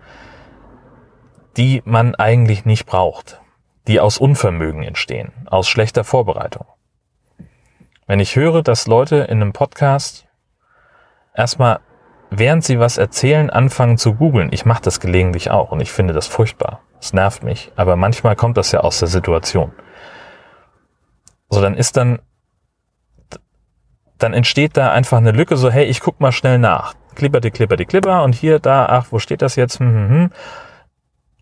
die 1.56 1.82
man 1.84 2.14
eigentlich 2.14 2.64
nicht 2.64 2.86
braucht, 2.86 3.40
die 3.86 4.00
aus 4.00 4.18
Unvermögen 4.18 4.82
entstehen, 4.82 5.32
aus 5.46 5.68
schlechter 5.68 6.04
Vorbereitung. 6.04 6.66
Wenn 8.06 8.20
ich 8.20 8.36
höre, 8.36 8.62
dass 8.62 8.86
Leute 8.86 9.16
in 9.16 9.42
einem 9.42 9.52
Podcast 9.52 10.28
erstmal, 11.34 11.80
während 12.30 12.64
sie 12.64 12.78
was 12.78 12.98
erzählen, 12.98 13.50
anfangen 13.50 13.98
zu 13.98 14.14
googeln, 14.14 14.52
ich 14.52 14.64
mache 14.64 14.82
das 14.82 15.00
gelegentlich 15.00 15.50
auch 15.50 15.72
und 15.72 15.80
ich 15.80 15.90
finde 15.90 16.14
das 16.14 16.26
furchtbar. 16.26 16.80
Es 17.00 17.12
nervt 17.12 17.42
mich, 17.42 17.72
aber 17.74 17.96
manchmal 17.96 18.36
kommt 18.36 18.56
das 18.56 18.72
ja 18.72 18.80
aus 18.80 18.98
der 19.00 19.08
Situation. 19.08 19.72
So, 21.48 21.60
dann 21.60 21.74
ist 21.74 21.96
dann 21.96 22.20
dann 24.18 24.32
entsteht 24.32 24.76
da 24.76 24.92
einfach 24.92 25.18
eine 25.18 25.32
Lücke, 25.32 25.56
so, 25.56 25.70
hey, 25.70 25.84
ich 25.84 26.00
guck 26.00 26.20
mal 26.20 26.32
schnell 26.32 26.58
nach. 26.58 26.94
Klipper, 27.14 27.40
die 27.40 27.50
Klipper, 27.50 27.76
die 27.76 27.84
Klipper 27.84 28.22
und 28.24 28.34
hier, 28.34 28.58
da, 28.58 28.86
ach, 28.86 29.06
wo 29.10 29.18
steht 29.18 29.42
das 29.42 29.56
jetzt? 29.56 29.80
Hm, 29.80 29.88
hm, 29.88 30.08
hm. 30.08 30.30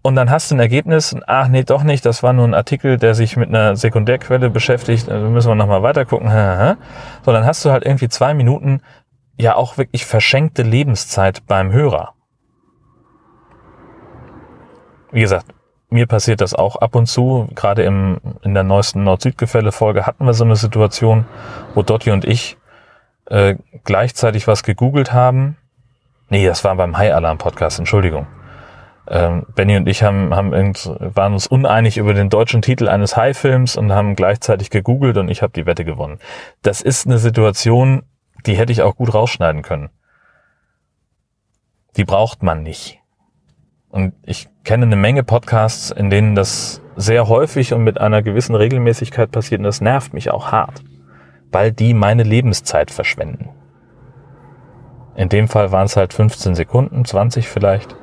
Und 0.02 0.16
dann 0.16 0.30
hast 0.30 0.50
du 0.50 0.56
ein 0.56 0.60
Ergebnis, 0.60 1.16
ach 1.26 1.48
nee, 1.48 1.62
doch 1.62 1.82
nicht, 1.82 2.04
das 2.04 2.22
war 2.22 2.34
nur 2.34 2.46
ein 2.46 2.52
Artikel, 2.52 2.98
der 2.98 3.14
sich 3.14 3.38
mit 3.38 3.48
einer 3.48 3.74
Sekundärquelle 3.74 4.50
beschäftigt, 4.50 5.08
da 5.08 5.18
müssen 5.18 5.48
wir 5.48 5.54
nochmal 5.54 5.82
weiter 5.82 6.04
gucken. 6.04 6.28
So, 7.22 7.32
dann 7.32 7.46
hast 7.46 7.64
du 7.64 7.70
halt 7.70 7.86
irgendwie 7.86 8.10
zwei 8.10 8.34
Minuten 8.34 8.82
ja 9.38 9.56
auch 9.56 9.78
wirklich 9.78 10.04
verschenkte 10.04 10.62
Lebenszeit 10.62 11.46
beim 11.46 11.72
Hörer. 11.72 12.12
Wie 15.10 15.20
gesagt, 15.20 15.46
mir 15.88 16.06
passiert 16.06 16.40
das 16.40 16.54
auch 16.54 16.76
ab 16.76 16.96
und 16.96 17.06
zu. 17.06 17.48
Gerade 17.54 17.84
im, 17.84 18.18
in 18.42 18.52
der 18.52 18.64
neuesten 18.64 19.04
Nord-Süd-Gefälle-Folge 19.04 20.06
hatten 20.06 20.26
wir 20.26 20.34
so 20.34 20.44
eine 20.44 20.56
Situation, 20.56 21.24
wo 21.74 21.82
Dotti 21.82 22.10
und 22.10 22.24
ich 22.24 22.58
äh, 23.26 23.56
gleichzeitig 23.84 24.46
was 24.46 24.62
gegoogelt 24.62 25.12
haben. 25.12 25.56
Nee, 26.28 26.46
das 26.46 26.64
war 26.64 26.74
beim 26.76 26.96
High 26.96 27.14
Alarm 27.14 27.38
Podcast, 27.38 27.78
Entschuldigung. 27.78 28.26
Ähm, 29.06 29.46
Benny 29.54 29.76
und 29.76 29.86
ich 29.86 30.02
haben, 30.02 30.34
haben 30.34 30.52
waren 30.52 31.34
uns 31.34 31.46
uneinig 31.46 31.98
über 31.98 32.14
den 32.14 32.30
deutschen 32.30 32.62
Titel 32.62 32.88
eines 32.88 33.16
High-Films 33.16 33.76
und 33.76 33.92
haben 33.92 34.16
gleichzeitig 34.16 34.70
gegoogelt 34.70 35.18
und 35.18 35.28
ich 35.28 35.42
habe 35.42 35.52
die 35.52 35.66
Wette 35.66 35.84
gewonnen. 35.84 36.18
Das 36.62 36.80
ist 36.80 37.06
eine 37.06 37.18
Situation, 37.18 38.04
die 38.46 38.56
hätte 38.56 38.72
ich 38.72 38.82
auch 38.82 38.96
gut 38.96 39.12
rausschneiden 39.12 39.62
können. 39.62 39.90
Die 41.96 42.04
braucht 42.04 42.42
man 42.42 42.62
nicht. 42.62 43.00
Und 43.90 44.14
ich 44.24 44.48
kenne 44.64 44.86
eine 44.86 44.96
Menge 44.96 45.22
Podcasts, 45.22 45.90
in 45.90 46.10
denen 46.10 46.34
das 46.34 46.80
sehr 46.96 47.28
häufig 47.28 47.74
und 47.74 47.84
mit 47.84 48.00
einer 48.00 48.22
gewissen 48.22 48.54
Regelmäßigkeit 48.54 49.30
passiert 49.30 49.60
und 49.60 49.64
das 49.64 49.80
nervt 49.80 50.14
mich 50.14 50.30
auch 50.30 50.50
hart 50.50 50.82
weil 51.52 51.72
die 51.72 51.94
meine 51.94 52.22
Lebenszeit 52.22 52.90
verschwenden. 52.90 53.50
In 55.16 55.28
dem 55.28 55.48
Fall 55.48 55.70
waren 55.70 55.86
es 55.86 55.96
halt 55.96 56.12
15 56.12 56.54
Sekunden, 56.54 57.04
20 57.04 57.48
vielleicht. 57.48 57.96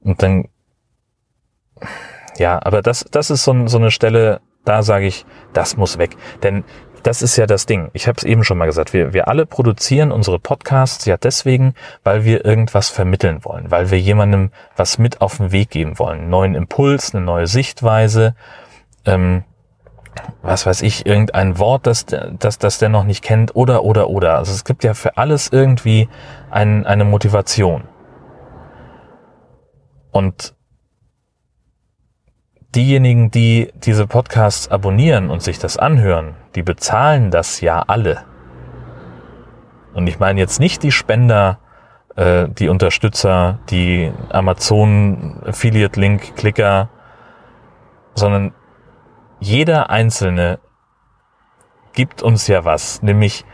Und 0.00 0.22
dann, 0.22 0.48
ja, 2.36 2.60
aber 2.62 2.82
das, 2.82 3.04
das 3.10 3.30
ist 3.30 3.44
so, 3.44 3.66
so 3.66 3.78
eine 3.78 3.90
Stelle, 3.90 4.40
da 4.64 4.82
sage 4.82 5.06
ich, 5.06 5.24
das 5.52 5.76
muss 5.76 5.98
weg. 5.98 6.16
Denn 6.42 6.64
das 7.02 7.22
ist 7.22 7.36
ja 7.36 7.46
das 7.46 7.66
Ding. 7.66 7.90
Ich 7.94 8.06
habe 8.06 8.16
es 8.18 8.24
eben 8.24 8.44
schon 8.44 8.58
mal 8.58 8.66
gesagt. 8.66 8.92
Wir, 8.92 9.12
wir 9.12 9.28
alle 9.28 9.46
produzieren 9.46 10.12
unsere 10.12 10.38
Podcasts 10.38 11.04
ja 11.04 11.16
deswegen, 11.16 11.74
weil 12.04 12.24
wir 12.24 12.44
irgendwas 12.44 12.90
vermitteln 12.90 13.44
wollen, 13.44 13.70
weil 13.70 13.90
wir 13.90 13.98
jemandem 13.98 14.50
was 14.76 14.98
mit 14.98 15.20
auf 15.20 15.38
den 15.38 15.52
Weg 15.52 15.70
geben 15.70 15.98
wollen. 15.98 16.20
Einen 16.20 16.30
neuen 16.30 16.54
Impuls, 16.54 17.14
eine 17.14 17.24
neue 17.24 17.46
Sichtweise. 17.46 18.34
Ähm, 19.04 19.44
was 20.42 20.66
weiß 20.66 20.82
ich, 20.82 21.06
irgendein 21.06 21.58
Wort, 21.58 21.86
das, 21.86 22.06
das, 22.06 22.58
das 22.58 22.78
der 22.78 22.88
noch 22.88 23.04
nicht 23.04 23.22
kennt 23.22 23.54
oder, 23.54 23.84
oder, 23.84 24.08
oder. 24.08 24.36
Also 24.36 24.52
es 24.52 24.64
gibt 24.64 24.84
ja 24.84 24.94
für 24.94 25.16
alles 25.16 25.48
irgendwie 25.50 26.08
ein, 26.50 26.86
eine 26.86 27.04
Motivation. 27.04 27.84
Und 30.10 30.54
diejenigen, 32.74 33.30
die 33.30 33.72
diese 33.74 34.06
Podcasts 34.06 34.68
abonnieren 34.68 35.30
und 35.30 35.42
sich 35.42 35.58
das 35.58 35.76
anhören, 35.76 36.34
die 36.54 36.62
bezahlen 36.62 37.30
das 37.30 37.60
ja 37.60 37.82
alle. 37.86 38.24
Und 39.94 40.06
ich 40.06 40.18
meine 40.18 40.40
jetzt 40.40 40.58
nicht 40.58 40.82
die 40.82 40.92
Spender, 40.92 41.58
äh, 42.16 42.48
die 42.48 42.68
Unterstützer, 42.68 43.58
die 43.70 44.12
Amazon 44.30 45.42
Affiliate 45.46 46.00
Link 46.00 46.34
Klicker, 46.36 46.88
sondern 48.14 48.52
jeder 49.42 49.90
Einzelne 49.90 50.60
gibt 51.94 52.22
uns 52.22 52.46
ja 52.46 52.64
was, 52.64 53.02
nämlich 53.02 53.44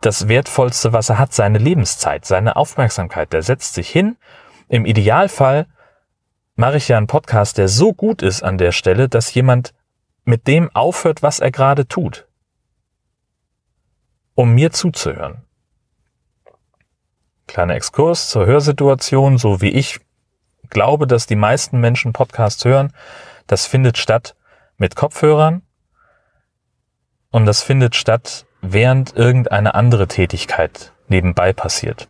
das 0.00 0.28
Wertvollste, 0.28 0.94
was 0.94 1.10
er 1.10 1.18
hat, 1.18 1.34
seine 1.34 1.58
Lebenszeit, 1.58 2.24
seine 2.24 2.56
Aufmerksamkeit. 2.56 3.32
Der 3.34 3.42
setzt 3.42 3.74
sich 3.74 3.90
hin. 3.90 4.16
Im 4.68 4.86
Idealfall 4.86 5.66
mache 6.56 6.78
ich 6.78 6.88
ja 6.88 6.96
einen 6.96 7.06
Podcast, 7.06 7.58
der 7.58 7.68
so 7.68 7.92
gut 7.92 8.22
ist 8.22 8.42
an 8.42 8.56
der 8.56 8.72
Stelle, 8.72 9.10
dass 9.10 9.34
jemand 9.34 9.74
mit 10.24 10.46
dem 10.46 10.74
aufhört, 10.74 11.22
was 11.22 11.38
er 11.38 11.50
gerade 11.50 11.86
tut, 11.86 12.26
um 14.34 14.54
mir 14.54 14.72
zuzuhören. 14.72 15.44
Kleiner 17.46 17.74
Exkurs 17.74 18.30
zur 18.30 18.46
Hörsituation, 18.46 19.36
so 19.36 19.60
wie 19.60 19.70
ich 19.70 20.00
glaube, 20.70 21.06
dass 21.06 21.26
die 21.26 21.36
meisten 21.36 21.78
Menschen 21.78 22.14
Podcasts 22.14 22.64
hören. 22.64 22.94
Das 23.46 23.66
findet 23.66 23.98
statt 23.98 24.34
mit 24.80 24.96
Kopfhörern. 24.96 25.62
Und 27.30 27.46
das 27.46 27.62
findet 27.62 27.94
statt, 27.94 28.46
während 28.62 29.14
irgendeine 29.14 29.74
andere 29.74 30.08
Tätigkeit 30.08 30.92
nebenbei 31.06 31.52
passiert. 31.52 32.08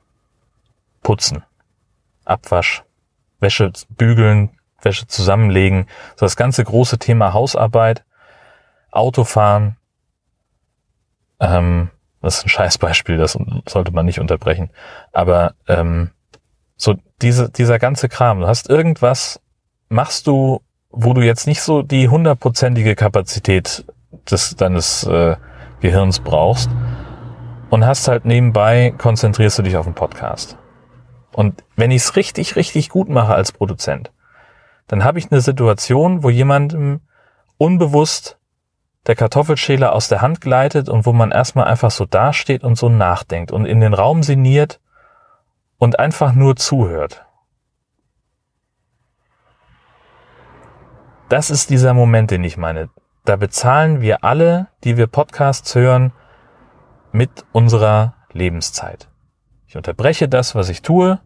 Putzen, 1.03 1.45
Abwasch, 2.25 2.85
Wäsche 3.41 3.73
bügeln, 3.91 4.59
Wäsche 4.81 5.07
zusammenlegen, 5.07 5.87
so 6.17 6.25
das 6.25 6.37
ganze 6.37 6.65
große 6.65 6.99
Thema 6.99 7.33
Hausarbeit, 7.33 8.05
Autofahren, 8.91 9.77
ähm, 11.41 11.91
das 12.23 12.39
ist 12.39 12.47
ein 12.47 12.51
Scheißbeispiel, 12.51 13.17
das 13.17 13.37
sollte 13.67 13.93
man 13.93 14.07
nicht 14.07 14.21
unterbrechen. 14.21 14.71
Aber 15.13 15.55
ähm, 15.67 16.11
so 16.77 16.97
diese, 17.21 17.51
dieser 17.51 17.79
ganze 17.79 18.09
Kram, 18.09 18.41
du 18.41 18.47
hast 18.47 18.69
irgendwas, 18.69 19.41
machst 19.89 20.27
du, 20.27 20.63
wo 20.91 21.13
du 21.13 21.23
jetzt 21.23 21.47
nicht 21.47 21.63
so 21.63 21.83
die 21.83 22.09
hundertprozentige 22.09 22.95
Kapazität 22.95 23.85
des, 24.31 24.57
deines 24.57 25.05
äh, 25.05 25.37
Gehirns 25.81 26.21
brauchst 26.21 26.71
und 27.71 27.87
hast 27.87 28.09
halt 28.09 28.25
nebenbei, 28.25 28.93
konzentrierst 28.97 29.59
du 29.59 29.63
dich 29.63 29.77
auf 29.77 29.87
den 29.87 29.95
Podcast. 29.95 30.59
Und 31.33 31.65
wenn 31.77 31.91
ich 31.91 32.03
es 32.03 32.17
richtig, 32.17 32.57
richtig 32.57 32.89
gut 32.89 33.09
mache 33.09 33.35
als 33.35 33.53
Produzent, 33.53 34.11
dann 34.89 35.05
habe 35.05 35.19
ich 35.19 35.31
eine 35.31 35.41
Situation, 35.41 36.25
wo 36.25 36.31
jemandem 36.31 37.01
unbewusst 37.59 38.39
der 39.07 39.15
Kartoffelschäler 39.15 39.93
aus 39.93 40.09
der 40.09 40.21
Hand 40.21 40.41
gleitet 40.41 40.89
und 40.89 41.07
wo 41.07 41.13
man 41.13 41.31
erstmal 41.31 41.67
einfach 41.67 41.91
so 41.91 42.05
dasteht 42.05 42.65
und 42.65 42.77
so 42.77 42.89
nachdenkt 42.89 43.53
und 43.53 43.65
in 43.65 43.81
den 43.81 43.95
Raum 43.95 44.23
sinniert 44.23 44.81
und 45.79 45.99
einfach 45.99 46.33
nur 46.33 46.57
zuhört. 46.57 47.25
Das 51.31 51.49
ist 51.49 51.71
dieser 51.71 51.95
Moment, 51.95 52.33
den 52.33 52.43
ich 52.43 52.57
meine. 52.57 52.89
Da 53.25 53.37
bezahlen 53.37 54.01
wir 54.01 54.25
alle, 54.25 54.67
die 54.83 54.97
wir 54.97 55.07
Podcasts 55.07 55.77
hören, 55.77 56.11
mit 57.13 57.31
unserer 57.53 58.15
Lebenszeit. 58.33 59.09
Ich 59.69 59.77
unterbreche 59.77 60.29
das, 60.29 60.57
was 60.57 60.69
ich 60.69 60.83
tue 60.83 61.21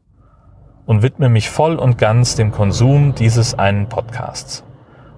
und 0.84 1.00
widme 1.02 1.30
mich 1.30 1.48
voll 1.48 1.76
und 1.76 1.96
ganz 1.96 2.36
dem 2.36 2.52
Konsum 2.52 3.14
dieses 3.14 3.54
einen 3.58 3.88
Podcasts. 3.88 4.62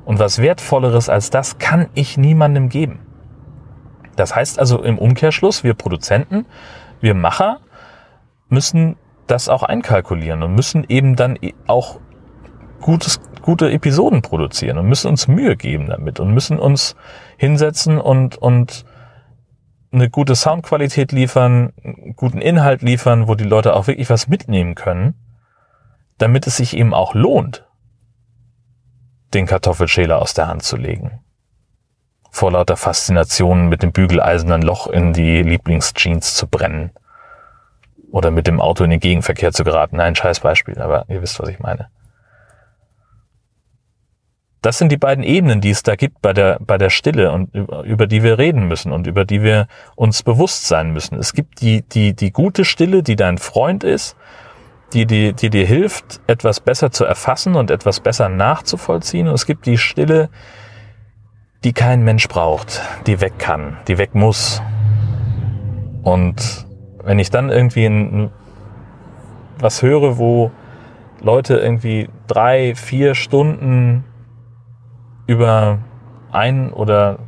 Und 0.04 0.20
was 0.20 0.38
Wertvolleres 0.38 1.08
als 1.08 1.30
das 1.30 1.58
kann 1.58 1.88
ich 1.94 2.16
niemandem 2.16 2.68
geben. 2.68 3.00
Das 4.14 4.36
heißt 4.36 4.60
also 4.60 4.84
im 4.84 4.98
Umkehrschluss, 4.98 5.64
wir 5.64 5.74
Produzenten, 5.74 6.46
wir 7.00 7.14
Macher 7.14 7.58
müssen 8.48 8.94
das 9.26 9.48
auch 9.48 9.64
einkalkulieren 9.64 10.44
und 10.44 10.54
müssen 10.54 10.84
eben 10.88 11.16
dann 11.16 11.36
auch 11.66 11.98
gutes, 12.80 13.20
gute 13.42 13.70
Episoden 13.70 14.22
produzieren 14.22 14.78
und 14.78 14.86
müssen 14.86 15.08
uns 15.08 15.28
Mühe 15.28 15.56
geben 15.56 15.86
damit 15.86 16.20
und 16.20 16.32
müssen 16.32 16.58
uns 16.58 16.96
hinsetzen 17.36 17.98
und, 17.98 18.36
und 18.36 18.84
eine 19.92 20.10
gute 20.10 20.34
Soundqualität 20.34 21.12
liefern, 21.12 21.72
guten 22.16 22.38
Inhalt 22.40 22.82
liefern, 22.82 23.28
wo 23.28 23.34
die 23.34 23.44
Leute 23.44 23.74
auch 23.74 23.86
wirklich 23.86 24.10
was 24.10 24.28
mitnehmen 24.28 24.74
können, 24.74 25.14
damit 26.18 26.46
es 26.46 26.56
sich 26.56 26.76
eben 26.76 26.94
auch 26.94 27.14
lohnt, 27.14 27.66
den 29.34 29.46
Kartoffelschäler 29.46 30.20
aus 30.20 30.34
der 30.34 30.48
Hand 30.48 30.62
zu 30.62 30.76
legen. 30.76 31.20
Vor 32.30 32.52
lauter 32.52 32.76
Faszination 32.76 33.68
mit 33.68 33.82
dem 33.82 33.92
bügeleisernen 33.92 34.60
Loch 34.60 34.86
in 34.88 35.12
die 35.12 35.42
Lieblingsjeans 35.42 36.34
zu 36.34 36.46
brennen. 36.46 36.90
Oder 38.10 38.30
mit 38.30 38.46
dem 38.46 38.60
Auto 38.60 38.84
in 38.84 38.90
den 38.90 39.00
Gegenverkehr 39.00 39.52
zu 39.52 39.64
geraten. 39.64 39.96
Nein, 39.96 40.14
scheiß 40.14 40.40
Beispiel, 40.40 40.78
aber 40.80 41.06
ihr 41.08 41.22
wisst, 41.22 41.40
was 41.40 41.48
ich 41.48 41.58
meine. 41.58 41.88
Das 44.66 44.78
sind 44.78 44.90
die 44.90 44.96
beiden 44.96 45.22
Ebenen, 45.22 45.60
die 45.60 45.70
es 45.70 45.84
da 45.84 45.94
gibt 45.94 46.20
bei 46.22 46.32
der, 46.32 46.58
bei 46.58 46.76
der 46.76 46.90
Stille 46.90 47.30
und 47.30 47.54
über, 47.54 48.08
die 48.08 48.24
wir 48.24 48.36
reden 48.36 48.66
müssen 48.66 48.90
und 48.90 49.06
über 49.06 49.24
die 49.24 49.44
wir 49.44 49.68
uns 49.94 50.24
bewusst 50.24 50.66
sein 50.66 50.92
müssen. 50.92 51.20
Es 51.20 51.34
gibt 51.34 51.60
die, 51.60 51.82
die, 51.82 52.14
die 52.14 52.32
gute 52.32 52.64
Stille, 52.64 53.04
die 53.04 53.14
dein 53.14 53.38
Freund 53.38 53.84
ist 53.84 54.16
die, 54.92 55.06
die, 55.06 55.34
die 55.34 55.50
dir 55.50 55.66
hilft, 55.66 56.20
etwas 56.26 56.58
besser 56.58 56.90
zu 56.90 57.04
erfassen 57.04 57.54
und 57.54 57.70
etwas 57.70 58.00
besser 58.00 58.28
nachzuvollziehen. 58.28 59.28
Und 59.28 59.34
es 59.34 59.46
gibt 59.46 59.66
die 59.66 59.78
Stille, 59.78 60.30
die 61.62 61.72
kein 61.72 62.02
Mensch 62.02 62.26
braucht, 62.26 62.82
die 63.06 63.20
weg 63.20 63.38
kann, 63.38 63.76
die 63.86 63.98
weg 63.98 64.16
muss. 64.16 64.60
Und 66.02 66.66
wenn 67.04 67.20
ich 67.20 67.30
dann 67.30 67.50
irgendwie 67.50 67.86
ein, 67.86 68.32
was 69.60 69.82
höre, 69.82 70.18
wo 70.18 70.50
Leute 71.20 71.56
irgendwie 71.56 72.08
drei, 72.26 72.74
vier 72.74 73.14
Stunden 73.14 74.02
über 75.26 75.78
ein 76.30 76.72
oder 76.72 77.18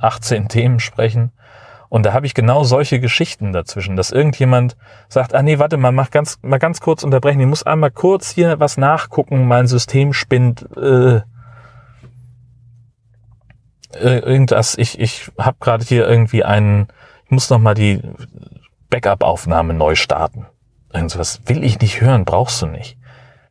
18 0.00 0.48
Themen 0.48 0.80
sprechen, 0.80 1.32
und 1.94 2.04
da 2.04 2.12
habe 2.12 2.26
ich 2.26 2.34
genau 2.34 2.64
solche 2.64 2.98
Geschichten 2.98 3.52
dazwischen, 3.52 3.94
dass 3.94 4.10
irgendjemand 4.10 4.76
sagt, 5.08 5.32
ah 5.32 5.44
nee, 5.44 5.60
warte 5.60 5.76
mal, 5.76 5.92
mach 5.92 6.10
ganz, 6.10 6.40
mal 6.42 6.58
ganz 6.58 6.80
kurz 6.80 7.04
unterbrechen. 7.04 7.38
Ich 7.38 7.46
muss 7.46 7.62
einmal 7.62 7.92
kurz 7.92 8.30
hier 8.30 8.58
was 8.58 8.76
nachgucken, 8.76 9.46
mein 9.46 9.68
System 9.68 10.12
spinnt. 10.12 10.66
Äh, 10.76 11.20
irgendwas, 13.92 14.76
ich, 14.76 14.98
ich 14.98 15.30
habe 15.38 15.58
gerade 15.60 15.84
hier 15.84 16.08
irgendwie 16.08 16.42
einen, 16.42 16.88
ich 17.26 17.30
muss 17.30 17.48
noch 17.48 17.60
mal 17.60 17.74
die 17.74 18.00
Backup-Aufnahme 18.90 19.72
neu 19.72 19.94
starten. 19.94 20.46
Irgendwas 20.92 21.42
will 21.46 21.62
ich 21.62 21.78
nicht 21.78 22.00
hören, 22.00 22.24
brauchst 22.24 22.60
du 22.60 22.66
nicht. 22.66 22.98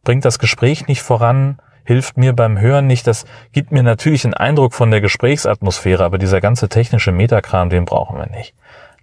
Bringt 0.03 0.25
das 0.25 0.37
Gespräch 0.37 0.87
nicht 0.87 1.01
voran, 1.01 1.61
hilft 1.83 2.17
mir 2.17 2.33
beim 2.33 2.59
Hören 2.59 2.87
nicht. 2.87 3.07
Das 3.07 3.25
gibt 3.51 3.71
mir 3.71 3.83
natürlich 3.83 4.25
einen 4.25 4.33
Eindruck 4.33 4.73
von 4.73 4.91
der 4.91 5.01
Gesprächsatmosphäre, 5.01 6.03
aber 6.03 6.17
dieser 6.17 6.41
ganze 6.41 6.69
technische 6.69 7.11
Metakram, 7.11 7.69
den 7.69 7.85
brauchen 7.85 8.17
wir 8.17 8.27
nicht. 8.27 8.55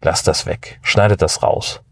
Lasst 0.02 0.28
das 0.28 0.46
weg. 0.46 0.78
Schneidet 0.82 1.22
das 1.22 1.42
raus. 1.42 1.82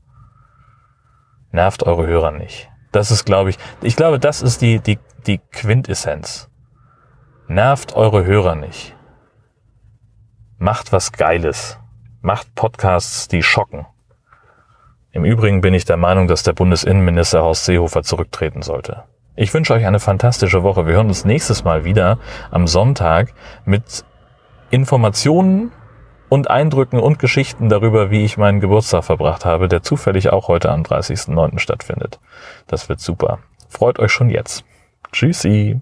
Nervt 1.53 1.83
eure 1.83 2.07
Hörer 2.07 2.33
nicht. 2.33 2.71
Das 2.93 3.11
ist, 3.11 3.25
glaube 3.25 3.51
ich, 3.51 3.59
ich 3.83 3.97
glaube, 3.97 4.19
das 4.19 4.43
ist 4.43 4.63
die, 4.63 4.81
die, 4.81 4.99
die 5.27 5.39
Quintessenz. 5.39 6.49
Nervt 7.49 7.95
eure 7.95 8.25
Hörer 8.25 8.55
nicht. 8.55 8.95
Macht 10.59 10.93
was 10.93 11.13
Geiles. 11.13 11.79
Macht 12.21 12.55
Podcasts, 12.55 13.29
die 13.29 13.43
schocken. 13.43 13.87
Im 15.13 15.25
Übrigen 15.25 15.61
bin 15.61 15.73
ich 15.73 15.85
der 15.85 15.97
Meinung, 15.97 16.29
dass 16.29 16.43
der 16.43 16.53
Bundesinnenminister 16.53 17.43
Horst 17.43 17.65
Seehofer 17.65 18.03
zurücktreten 18.03 18.63
sollte. 18.63 19.05
Ich 19.41 19.55
wünsche 19.55 19.73
euch 19.73 19.87
eine 19.87 20.01
fantastische 20.01 20.65
Woche. 20.65 20.89
Wir 20.89 20.95
hören 20.95 21.07
uns 21.07 21.25
nächstes 21.25 21.63
Mal 21.63 21.85
wieder 21.85 22.19
am 22.51 22.67
Sonntag 22.67 23.35
mit 23.65 24.05
Informationen 24.71 25.71
und 26.29 26.51
Eindrücken 26.51 26.99
und 26.99 27.21
Geschichten 27.21 27.69
darüber, 27.69 28.11
wie 28.11 28.25
ich 28.25 28.37
meinen 28.37 28.59
Geburtstag 28.59 29.05
verbracht 29.05 29.45
habe, 29.45 29.69
der 29.69 29.85
zufällig 29.85 30.31
auch 30.31 30.49
heute 30.49 30.73
am 30.73 30.83
30.09. 30.83 31.61
stattfindet. 31.61 32.19
Das 32.67 32.89
wird 32.89 32.99
super. 32.99 33.39
Freut 33.69 34.01
euch 34.01 34.11
schon 34.11 34.29
jetzt. 34.29 34.65
Tschüssi. 35.13 35.81